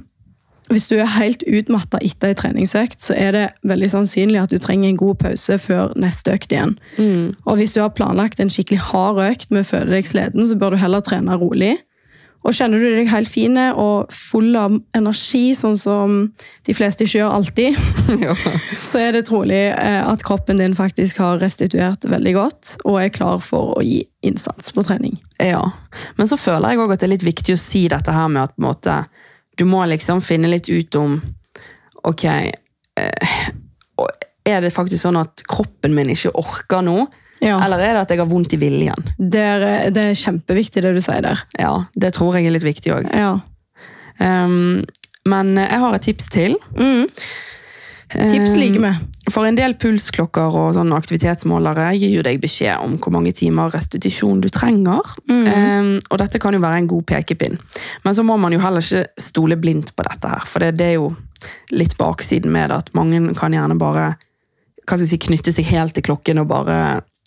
[0.68, 4.58] hvis du er helt utmatta etter en treningsøkt, så er det veldig sannsynlig at du
[4.60, 6.74] trenger en god pause før neste økt igjen.
[6.98, 7.36] Mm.
[7.48, 10.58] Og hvis du har planlagt en skikkelig hard økt med å føle deg sliten, så
[10.60, 11.74] bør du heller trene rolig.
[12.48, 16.14] Og kjenner du deg helt fin og full av energi, sånn som
[16.64, 17.76] de fleste ikke gjør alltid,
[18.90, 23.12] så er det trolig eh, at kroppen din faktisk har restituert veldig godt og er
[23.12, 25.18] klar for å gi innsats på trening.
[25.44, 25.60] ja.
[26.16, 28.48] Men så føler jeg òg at det er litt viktig å si dette her med
[28.48, 28.96] at måte,
[29.60, 31.20] du må liksom finne litt ut om
[32.08, 33.38] Ok, eh,
[34.48, 37.02] er det faktisk sånn at kroppen min ikke orker nå?
[37.44, 39.10] Ja, Eller er det at jeg har vondt i viljen?
[39.18, 41.44] det er, det er kjempeviktig det du sier der.
[41.58, 43.10] Ja, det tror jeg er litt viktig òg.
[43.14, 43.36] Ja.
[44.18, 44.84] Um,
[45.28, 46.56] men jeg har et tips til.
[46.74, 47.06] Mm.
[48.08, 48.92] Tips like liker vi.
[49.28, 53.68] For en del pulsklokker og sånne aktivitetsmålere gir jo deg beskjed om hvor mange timer
[53.74, 55.04] restitusjon du trenger.
[55.28, 55.42] Mm.
[55.44, 57.58] Um, og dette kan jo være en god pekepinn.
[58.06, 60.48] Men så må man jo heller ikke stole blindt på dette her.
[60.48, 61.12] For det, det er jo
[61.76, 64.14] litt baksiden med det at mange kan gjerne bare
[64.88, 66.78] hva skal jeg si, knytte seg helt til klokken og bare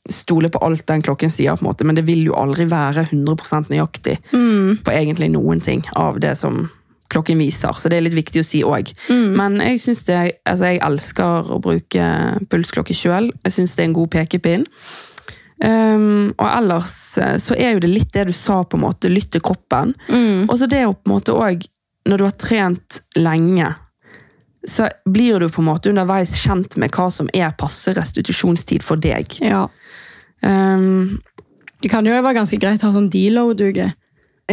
[0.09, 1.55] stole på alt den klokken sier.
[1.55, 4.77] på en måte, Men det vil jo aldri være 100% nøyaktig Mm.
[4.83, 6.69] på egentlig noen ting av det som
[7.09, 7.73] klokken viser.
[7.75, 8.93] Så det er litt viktig å si òg.
[9.09, 9.35] Mm.
[9.35, 13.31] Men jeg synes det, altså jeg elsker å bruke pulsklokke sjøl.
[13.43, 14.65] Jeg syns det er en god pekepinn.
[15.63, 19.11] Um, og ellers eh, så er jo det litt det du sa, på en måte,
[19.11, 19.93] lytt til kroppen.
[20.09, 20.47] Mm.
[20.49, 21.67] Og så det å på en måte òg,
[22.09, 23.75] når du har trent lenge,
[24.65, 28.97] så blir du på en måte underveis kjent med hva som er passe restitusjonstid for
[29.01, 29.37] deg.
[29.41, 29.67] Ja.
[30.43, 31.21] Um,
[31.81, 33.87] Det kan jo være ganske greit å ha sånn deload-uke,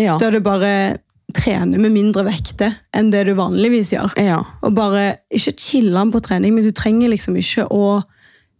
[0.00, 0.14] ja.
[0.20, 0.98] der du bare
[1.36, 4.14] trener med mindre vekter enn det du vanligvis gjør.
[4.16, 4.38] ja.
[4.64, 7.98] Og bare ikke chille på trening, men du trenger liksom ikke å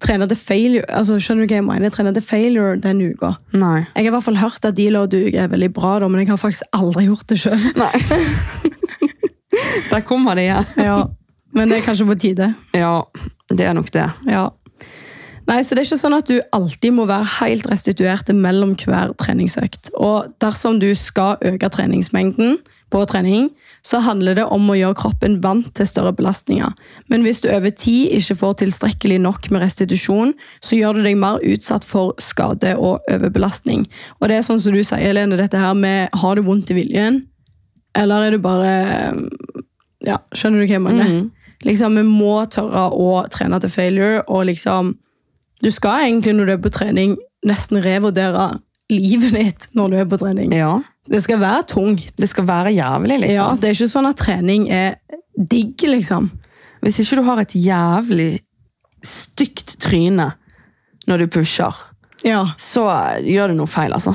[0.05, 0.85] trene til failure.
[0.95, 1.91] Altså, skjønner du hva jeg mener?
[1.91, 3.33] Trene til failure den uka.
[3.57, 3.81] Nei.
[3.97, 6.39] Jeg har i hvert fall hørt at deload-uke er veldig bra, da, men jeg har
[6.39, 7.59] faktisk aldri gjort det sjøl.
[9.91, 10.69] Der kommer det igjen.
[10.85, 10.99] Ja.
[11.57, 12.53] Men det er kanskje på tide.
[12.77, 13.01] Ja,
[13.49, 14.05] det er nok det.
[14.29, 14.51] Ja.
[15.49, 19.15] Nei, så Det er ikke sånn at du alltid må være helt restituert mellom hver
[19.17, 19.95] treningsøkt.
[19.97, 22.59] Og dersom du skal øke treningsmengden
[22.93, 23.49] på trening,
[23.85, 26.75] så handler det om å gjøre kroppen vant til større belastninger.
[27.09, 31.17] Men hvis du over tid ikke får tilstrekkelig nok med restitusjon, så gjør du deg
[31.21, 33.87] mer utsatt for skade og overbelastning.
[34.21, 36.81] Og det er sånn som du sier, Lene, dette her med har du vondt i
[36.83, 37.23] viljen,
[37.97, 38.73] eller er du bare
[40.07, 41.09] Ja, skjønner du hva jeg mener?
[41.09, 41.31] Mm.
[41.67, 44.95] Liksom, Vi må tørre å trene til failure, og liksom
[45.63, 50.09] Du skal egentlig, når du er på trening, nesten revurdere livet ditt når du er
[50.09, 50.53] på trening.
[50.55, 50.79] Ja,
[51.09, 52.13] Det skal være tungt.
[52.17, 53.35] det skal være jævlig, liksom.
[53.35, 54.97] Ja, Det er ikke sånn at trening er
[55.39, 56.31] digg, liksom.
[56.83, 58.41] Hvis ikke du har et jævlig
[59.05, 60.33] stygt tryne
[61.09, 61.75] når du pusher,
[62.25, 62.83] Ja, så
[63.23, 64.11] gjør du noe feil, altså.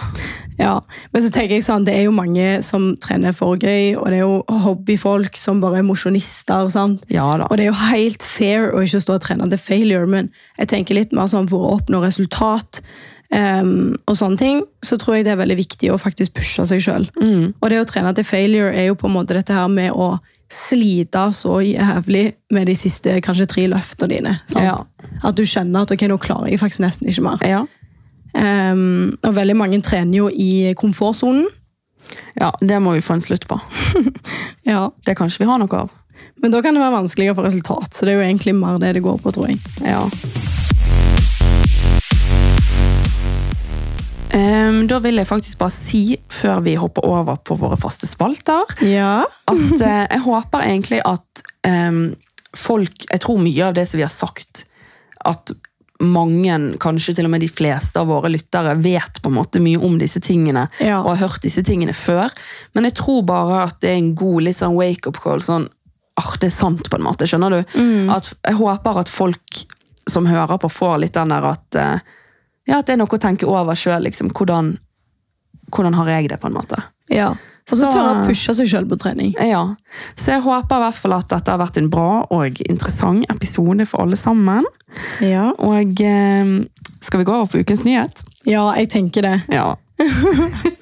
[0.60, 0.74] Ja.
[1.14, 4.20] Men så tenker jeg sånn, det er jo mange som trener for gøy, og det
[4.20, 6.70] er jo hobbyfolk som bare er mosjonister.
[7.14, 7.48] Ja da.
[7.50, 10.30] Og det er jo helt fair å ikke stå og trene til failure, men
[10.60, 12.84] jeg tenker litt mer sånn for å oppnå resultat.
[13.34, 16.84] Um, og sånne ting, så tror jeg det er veldig viktig å faktisk pushe seg
[16.86, 17.08] sjøl.
[17.18, 17.54] Mm.
[17.58, 20.16] Og det å trene til failure er jo på en måte dette her med å
[20.54, 24.36] slite så jævlig med de siste kanskje tre løftene dine.
[24.54, 24.76] Ja.
[25.26, 27.42] At du kjenner at ok, nå klarer jeg faktisk nesten ikke mer.
[27.48, 27.64] Ja.
[28.34, 31.46] Em, og veldig mange trener jo i komfortsonen.
[32.40, 33.60] ja, det må vi få en slutt på.
[34.66, 34.90] Ja.
[35.06, 35.92] Det kan ikke vi ha noe av.
[36.42, 38.94] Men da kan det være vanskeligere for resultat, så det er jo egentlig mer det
[38.96, 39.60] det går på, tror jeg.
[39.84, 40.02] Ja.
[44.34, 48.64] Um, da vil jeg faktisk bare si, før vi hopper over på våre faste spalter,
[48.82, 49.26] Ja.
[49.52, 52.16] at uh, jeg håper egentlig at um,
[52.58, 54.66] folk Jeg tror mye av det som vi har sagt,
[55.26, 55.54] at
[56.06, 59.80] mange, kanskje til og med de fleste av våre lyttere, vet på en måte mye
[59.84, 61.00] om disse tingene Ja.
[61.02, 62.30] og har hørt disse tingene før.
[62.76, 65.40] Men jeg tror bare at det er en god litt sånn wake-up call.
[65.42, 65.70] sånn,
[66.18, 67.26] ah, Det er sant, på en måte.
[67.28, 67.80] Skjønner du?
[67.80, 68.10] Mm.
[68.10, 69.64] At jeg håper at folk
[70.10, 72.00] som hører på, får litt den der at eh,
[72.68, 74.04] ja, at det er noe å tenke over sjøl.
[74.04, 74.78] Liksom, hvordan,
[75.72, 76.82] hvordan har jeg det, på en måte.
[77.10, 77.34] ja.
[77.72, 79.34] Og så Så- tørre å pushe seg sjøl på trening.
[79.40, 79.76] Ja,
[80.18, 83.86] Så jeg håper i hvert fall at dette har vært en bra og interessant episode
[83.88, 84.66] for alle sammen.
[85.22, 85.52] Ja.
[85.60, 86.66] Og eh,
[87.02, 88.24] skal vi gå over på ukens nyhet?
[88.46, 89.42] ja, jeg tenker det.
[89.50, 89.76] Ja.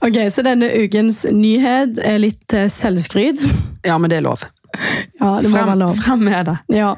[0.00, 3.40] Ok, Så denne ukens nyhet er litt eh, selvskryt.
[3.86, 4.44] Ja, men det er lov.
[5.18, 5.96] Ja, det må være Frem, lov.
[6.04, 6.54] frem med det.
[6.76, 6.92] Ja.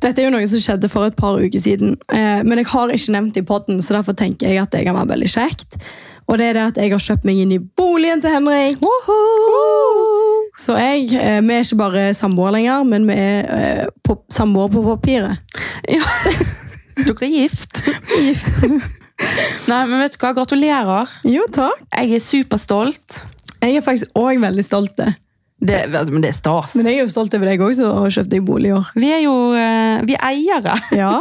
[0.00, 1.96] Dette er jo noe som skjedde for et par uker siden.
[2.14, 4.84] Eh, men jeg har ikke nevnt det i podden, så derfor tenker jeg at det
[4.86, 5.76] kan være veldig kjekt.
[6.28, 8.82] Og det er det at jeg har kjøpt meg inn i boligen til Henrik.
[10.58, 14.72] Så jeg, eh, vi er ikke bare samboere lenger, men vi er eh, på, samboere
[14.74, 15.60] på papiret.
[15.88, 16.02] Ja.
[17.06, 17.80] Dere er gift.
[19.70, 20.34] Nei, men vet du hva?
[20.34, 21.14] Gratulerer.
[21.26, 21.80] Jo, takk.
[21.94, 23.22] Jeg er superstolt.
[23.62, 24.98] Jeg er faktisk òg veldig stolt.
[24.98, 26.74] Det, altså, men det er stas.
[26.78, 28.92] Men jeg er jo stolt over deg òg, som har kjøpt deg bolig i år.
[28.98, 30.76] Vi er jo eh, vi er eiere.
[30.94, 31.14] Ja,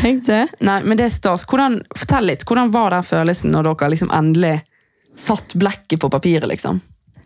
[0.00, 0.42] tenk det.
[0.60, 1.44] Nei, men det er stas.
[1.48, 2.44] Hvordan, fortell litt.
[2.48, 4.60] Hvordan var den følelsen når dere liksom endelig
[5.20, 6.80] satt blekket på papiret, liksom?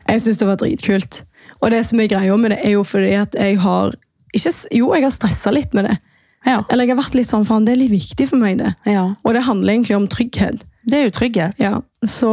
[0.09, 1.23] Jeg syns det var dritkult.
[1.63, 3.95] Og det som er greia med det, er jo fordi at jeg har
[4.35, 5.97] ikke, Jo, jeg har stressa litt med det.
[6.45, 6.59] Ja.
[6.69, 8.75] Eller jeg har vært litt sånn, faen, det er litt viktig for meg, det.
[8.91, 9.07] ja.
[9.25, 10.65] Og det handler egentlig om trygghet.
[10.85, 11.55] Det er jo trygghet.
[11.63, 11.79] Ja.
[12.05, 12.31] Så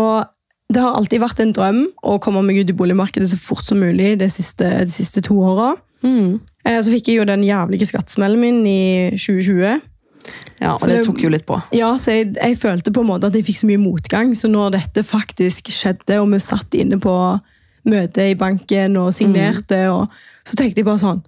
[0.72, 3.80] det har alltid vært en drøm å komme meg ut i boligmarkedet så fort som
[3.80, 5.74] mulig de siste, de siste to åra.
[6.04, 6.42] Mm.
[6.66, 9.80] Eh, Så fikk jeg jo den jævlige skattesmellen min i 2020.
[10.62, 11.58] Ja, og Så det tok jo litt på.
[11.74, 14.50] Ja, så jeg, jeg følte på en måte at jeg fikk så mye motgang, så
[14.52, 17.16] når dette faktisk skjedde, og vi satt inne på
[17.90, 20.12] møte i banken og signerte, og,
[20.46, 21.22] så tenkte jeg bare sånn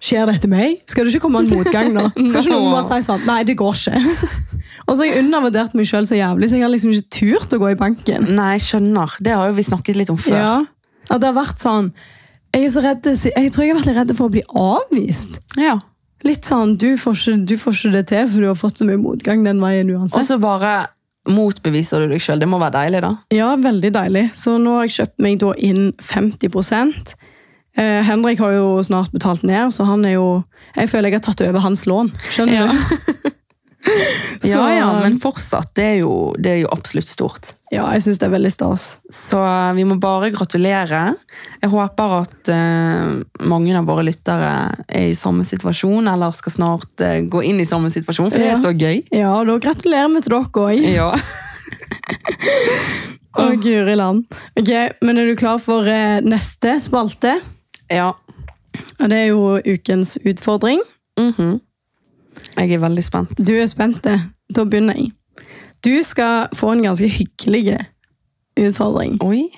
[0.00, 0.78] Skjer dette meg?
[0.88, 2.06] Skal det ikke komme en motgang nå?
[2.30, 3.98] Skal ikke noen bare si sånn Nei, det går ikke.
[4.86, 7.52] og så har jeg undervurdert meg sjøl så jævlig, så jeg har liksom ikke turt
[7.52, 8.30] å gå i banken.
[8.38, 9.18] Nei, skjønner.
[9.20, 10.38] Det har jo vi snakket litt om før.
[10.38, 10.54] Ja,
[11.10, 11.92] At det har vært sånn
[12.50, 15.36] jeg, er så redd, jeg tror jeg har vært litt redd for å bli avvist.
[15.60, 15.76] Ja.
[16.26, 18.86] Litt sånn, Du får ikke, du får ikke det til, for du har fått så
[18.88, 20.18] mye motgang den veien uansett.
[20.20, 20.72] Og så bare
[21.30, 22.40] motbeviser du deg sjøl.
[22.40, 23.14] Det må være deilig, da.
[23.34, 24.26] Ja, veldig deilig.
[24.36, 27.14] Så nå har jeg kjøpt meg da inn 50
[27.76, 30.44] eh, Henrik har jo snart betalt ned, så han er jo
[30.76, 32.12] Jeg føler jeg har tatt over hans lån.
[32.32, 32.66] Skjønner Ja.
[32.72, 33.30] du?
[33.80, 35.70] Så, Ja, ja, men fortsatt.
[35.74, 37.52] Det er jo, det er jo absolutt stort.
[37.70, 38.84] Ja, jeg syns det er veldig stas.
[39.14, 39.38] Så
[39.76, 41.02] vi må bare gratulere.
[41.62, 44.48] Jeg håper at uh, mange av våre lyttere
[44.88, 48.50] er i samme situasjon, eller skal snart uh, gå inn i samme situasjon, for det
[48.56, 49.04] er så gøy.
[49.14, 50.82] Ja, og da gratulerer vi til dere òg.
[51.00, 51.12] Ja.
[53.38, 54.24] Å, guri land.
[54.58, 54.70] Ok,
[55.06, 57.38] Men er du klar for uh, neste spalte?
[57.90, 58.10] ja.
[59.00, 60.80] Og det er jo ukens utfordring.
[61.18, 61.58] Mhm.
[62.56, 63.32] Jeg er veldig spent.
[63.38, 64.02] Du er spent.
[64.04, 64.18] det.
[64.54, 65.10] Da begynner jeg.
[65.84, 67.78] Du skal få en ganske hyggelig
[68.60, 69.18] utfordring.
[69.24, 69.48] Oi.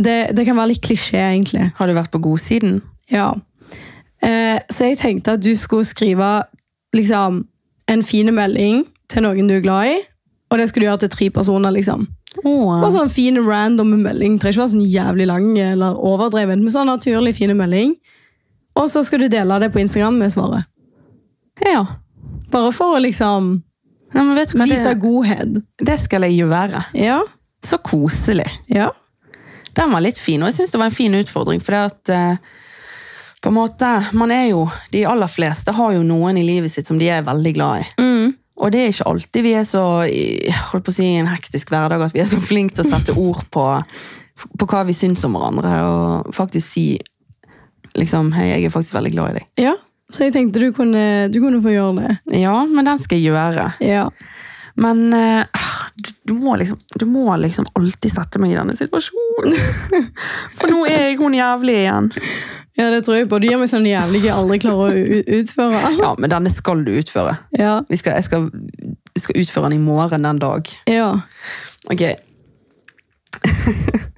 [0.00, 1.70] Det, det kan være litt klisjé, egentlig.
[1.76, 2.80] Har du vært på godsiden?
[3.12, 3.34] Ja.
[4.24, 6.30] Eh, så jeg tenkte at du skulle skrive
[6.96, 7.44] liksom,
[7.90, 9.98] en fin melding til noen du er glad i.
[10.50, 11.70] Og det skulle du gjøre til tre personer.
[11.74, 12.08] liksom.
[12.40, 12.90] Bare Åh.
[12.94, 14.38] sånn fin random melding.
[14.38, 17.94] Trenger ikke være sånn jævlig lang eller overdreven, men sånn naturlig fin melding.
[18.78, 20.64] Og så skal du dele det på Instagram med svaret.
[21.66, 21.84] Ja.
[22.50, 23.58] Bare for å liksom
[24.14, 24.66] Nei, men vet du hva?
[24.66, 25.60] vise Det, godhet.
[25.86, 26.82] det skal jeg gjøre.
[26.98, 27.20] Ja.
[27.66, 28.48] Så koselig.
[28.72, 28.90] Ja.
[29.76, 31.60] Den var litt fin, og jeg syns det var en fin utfordring.
[31.62, 32.56] For det at eh,
[33.40, 36.90] på en måte, man er jo, De aller fleste har jo noen i livet sitt
[36.90, 37.86] som de er veldig glad i.
[38.02, 38.32] Mm.
[38.60, 41.70] Og det er ikke alltid vi er så holdt på å si, i en hektisk
[41.72, 43.62] hverdag at vi er så flinke til å sette ord på,
[44.60, 45.70] på hva vi syns om hverandre.
[45.86, 46.84] Og faktisk si
[47.96, 49.48] liksom, hei, jeg er faktisk veldig glad i deg.
[49.68, 49.76] ja.
[50.10, 52.38] Så jeg tenkte du kunne, du kunne få gjøre det.
[52.42, 53.72] Ja, men den skal jeg gjøre.
[53.84, 54.08] Ja.
[54.80, 55.64] Men uh,
[55.96, 59.58] du, du, må liksom, du må liksom alltid sette meg i denne situasjonen.
[60.58, 62.10] For nå er jeg hun jævlig igjen.
[62.78, 63.40] ja, det tror jeg på.
[63.42, 65.84] Du gjør meg sånn jævlig jeg aldri klarer å utføre.
[66.00, 67.36] Ja, men denne skal du utføre.
[67.58, 67.80] Ja.
[67.90, 68.48] Vi skal, jeg skal
[69.20, 70.68] skal utføre den i morgen den dag.
[70.88, 71.20] Ja.
[71.90, 72.02] Ok,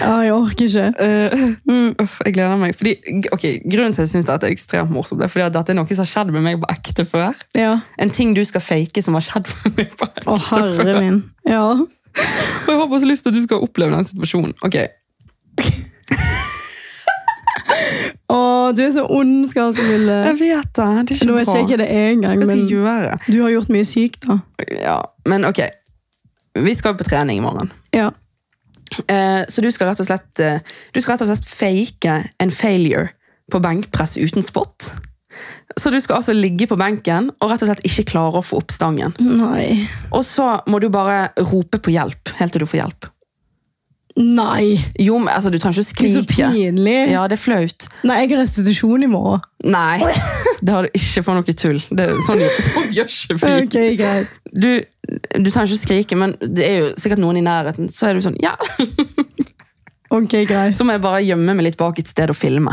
[0.00, 0.86] ja, jeg orker ikke.
[1.00, 1.72] Uh,
[2.04, 2.76] uff, jeg gleder meg.
[2.78, 2.96] Fordi,
[3.32, 5.78] okay, Grunnen til at jeg synes dette er ekstremt morsomt, er fordi at dette er
[5.78, 7.32] noe som har skjedd med meg på ekte før.
[7.58, 7.78] Ja.
[8.02, 11.00] En ting du skal fake som har skjedd med meg på ekte oh, herre før.
[11.00, 11.22] min.
[11.48, 11.64] Ja.
[11.76, 14.56] Og jeg har bare så lyst til at du skal oppleve den situasjonen.
[14.66, 14.80] Ok,
[18.26, 18.38] Å,
[18.74, 20.16] du er så ond, Skarsmille.
[20.26, 20.86] Jeg vet det.
[21.06, 23.86] Det er ikke Nå vet ikke jeg det er engang, men du har gjort mye
[23.86, 24.40] sykt, da.
[24.80, 24.98] Ja,
[25.30, 25.62] men ok.
[26.66, 27.70] Vi skal på trening i morgen.
[27.94, 28.10] Ja.
[29.08, 30.62] Eh, så du skal rett og slett eh,
[30.94, 33.10] Du skal rett og slett fake en failure
[33.52, 34.90] på benkpress uten spot.
[35.76, 38.62] Så du skal altså ligge på benken og rett og slett ikke klare å få
[38.62, 39.12] opp stangen.
[39.20, 39.84] Nei.
[40.16, 43.10] Og så må du bare rope på hjelp helt til du får hjelp.
[44.16, 44.78] Nei.
[44.98, 46.96] Jo, men altså, du trenger ikke Det er så pinlig.
[47.12, 47.88] Ja, det er flaut.
[48.08, 49.42] Nei, jeg har restitusjon i morgen.
[49.66, 49.98] Nei,
[50.62, 51.82] det har du ikke for noe tull.
[51.90, 52.40] Det, sånn,
[52.70, 53.52] sånn gjør ikke vi.
[53.66, 54.38] Okay, greit.
[54.52, 54.70] Du,
[55.36, 57.92] du trenger ikke skrike, men det er jo sikkert noen i nærheten.
[57.92, 58.56] Så er du sånn, ja.
[60.16, 60.76] Ok, greit.
[60.78, 62.72] Så må jeg bare gjemme meg litt bak et sted og filme.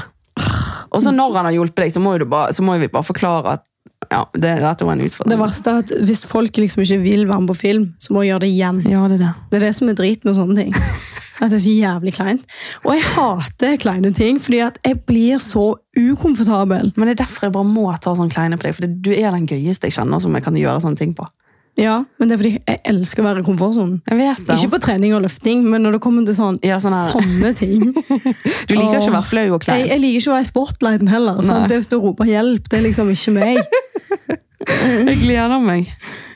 [0.94, 3.08] Og så når han har hjulpet deg, så må, du bare, så må vi bare
[3.08, 3.64] forklare at
[4.12, 7.42] ja, det, dette var en Det verste er at hvis folk liksom ikke vil være
[7.42, 8.82] med på film, så må jeg gjøre det igjen.
[8.86, 9.34] Ja, det er det.
[9.50, 10.78] Det er det som er drit med sånne ting.
[11.42, 12.44] At det er så jævlig kleint.
[12.86, 16.92] Og jeg hater kleine ting, fordi at jeg blir så ukomfortabel.
[16.96, 19.32] Men det er derfor jeg bare må ta sånn kleine på deg, for du er
[19.34, 21.26] den gøyeste jeg kjenner som jeg kan gjøre sånne ting på.
[21.74, 23.96] Ja, Men det er fordi jeg elsker å være i komfortsonen.
[24.06, 24.36] Jeg.
[24.46, 27.88] Ikke på trening og løfting, men når det kommer til sånn, Ja, sånn sånne ting.
[28.70, 29.88] Du liker ikke å være flau og Jeg, klein.
[29.90, 31.42] jeg liker ikke å være i spotlighten heller.
[31.72, 33.58] Det å stå og rope hjelp, det er liksom ikke meg.
[35.10, 35.90] Jeg gleder meg.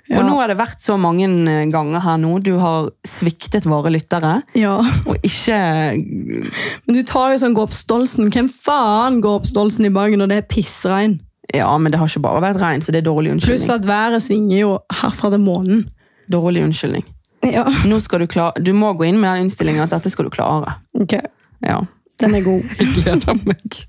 [0.08, 0.22] Ja.
[0.22, 2.38] Og nå har det vært så mange eh, ganger her nå.
[2.40, 4.38] Du har sviktet våre lyttere.
[4.56, 4.78] Ja.
[5.04, 5.58] Og ikke
[5.98, 8.30] Men du tar jo sånn gå opp Stolsen.
[8.32, 11.18] Hvem faen går opp Stolsen i bagen når det er pissregn?
[11.56, 13.62] Ja, men det har ikke bare vært regn, så det er dårlig unnskyldning.
[13.68, 15.86] Pluss at været svinger jo herfra til månen.
[16.32, 17.06] Dårlig unnskyldning.
[17.48, 20.28] Ja, Nå skal du klare Du må gå inn med den innstillingen at dette skal
[20.28, 20.80] du klare.
[21.00, 21.20] ok.
[21.64, 21.82] Ja.
[22.20, 22.64] Den er god.
[22.80, 23.84] Jeg gleder meg.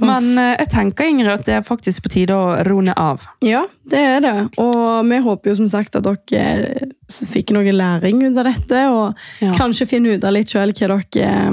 [0.00, 3.24] Men eh, jeg tenker Ingrid, at det er faktisk på tide å roe ned av.
[3.44, 4.34] Ja, det er det.
[4.62, 9.14] Og vi håper jo som sagt at dere fikk noe læring ut av dette, og
[9.44, 9.54] Ja.
[9.58, 11.50] kanskje finne ut av litt sjøl hva eh,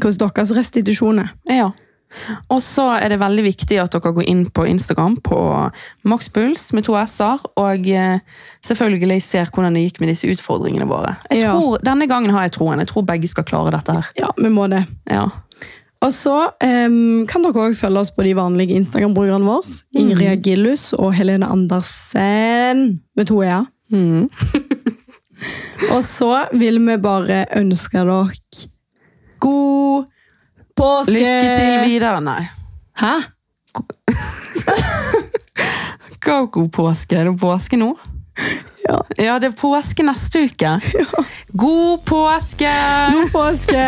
[0.00, 1.30] hvordan deres restitusjon er.
[1.50, 1.70] Ja.
[2.50, 5.36] Og så er det veldig viktig at dere går inn på Instagram på
[6.10, 8.18] Makspuls med to s-er, og eh,
[8.66, 11.16] selvfølgelig ser hvordan det gikk med disse utfordringene våre.
[11.30, 11.54] Jeg Ja.
[11.86, 12.78] Denne gangen har jeg troen.
[12.82, 14.10] Jeg tror begge skal klare dette her.
[14.18, 14.86] Ja, vi må det.
[15.10, 15.28] Ja.
[16.00, 19.62] Og så um, kan dere også følge oss på de vanlige Instagram-brukerne våre.
[19.92, 23.64] Ingrid Gillus og Helene Andersen med to e-er.
[23.92, 24.30] Mm.
[25.94, 28.28] Og så vil vi bare ønske dere
[29.40, 30.04] god
[30.76, 31.12] påske!
[31.12, 32.20] Lykke til videre.
[32.24, 32.48] Nei.
[33.00, 33.14] Hæ?
[36.20, 37.16] Hva god påske?
[37.16, 37.94] Er det påske nå?
[38.80, 38.96] Ja.
[39.20, 40.70] Ja, det er påske neste uke.
[41.52, 42.72] God påske!
[43.12, 43.82] God påske!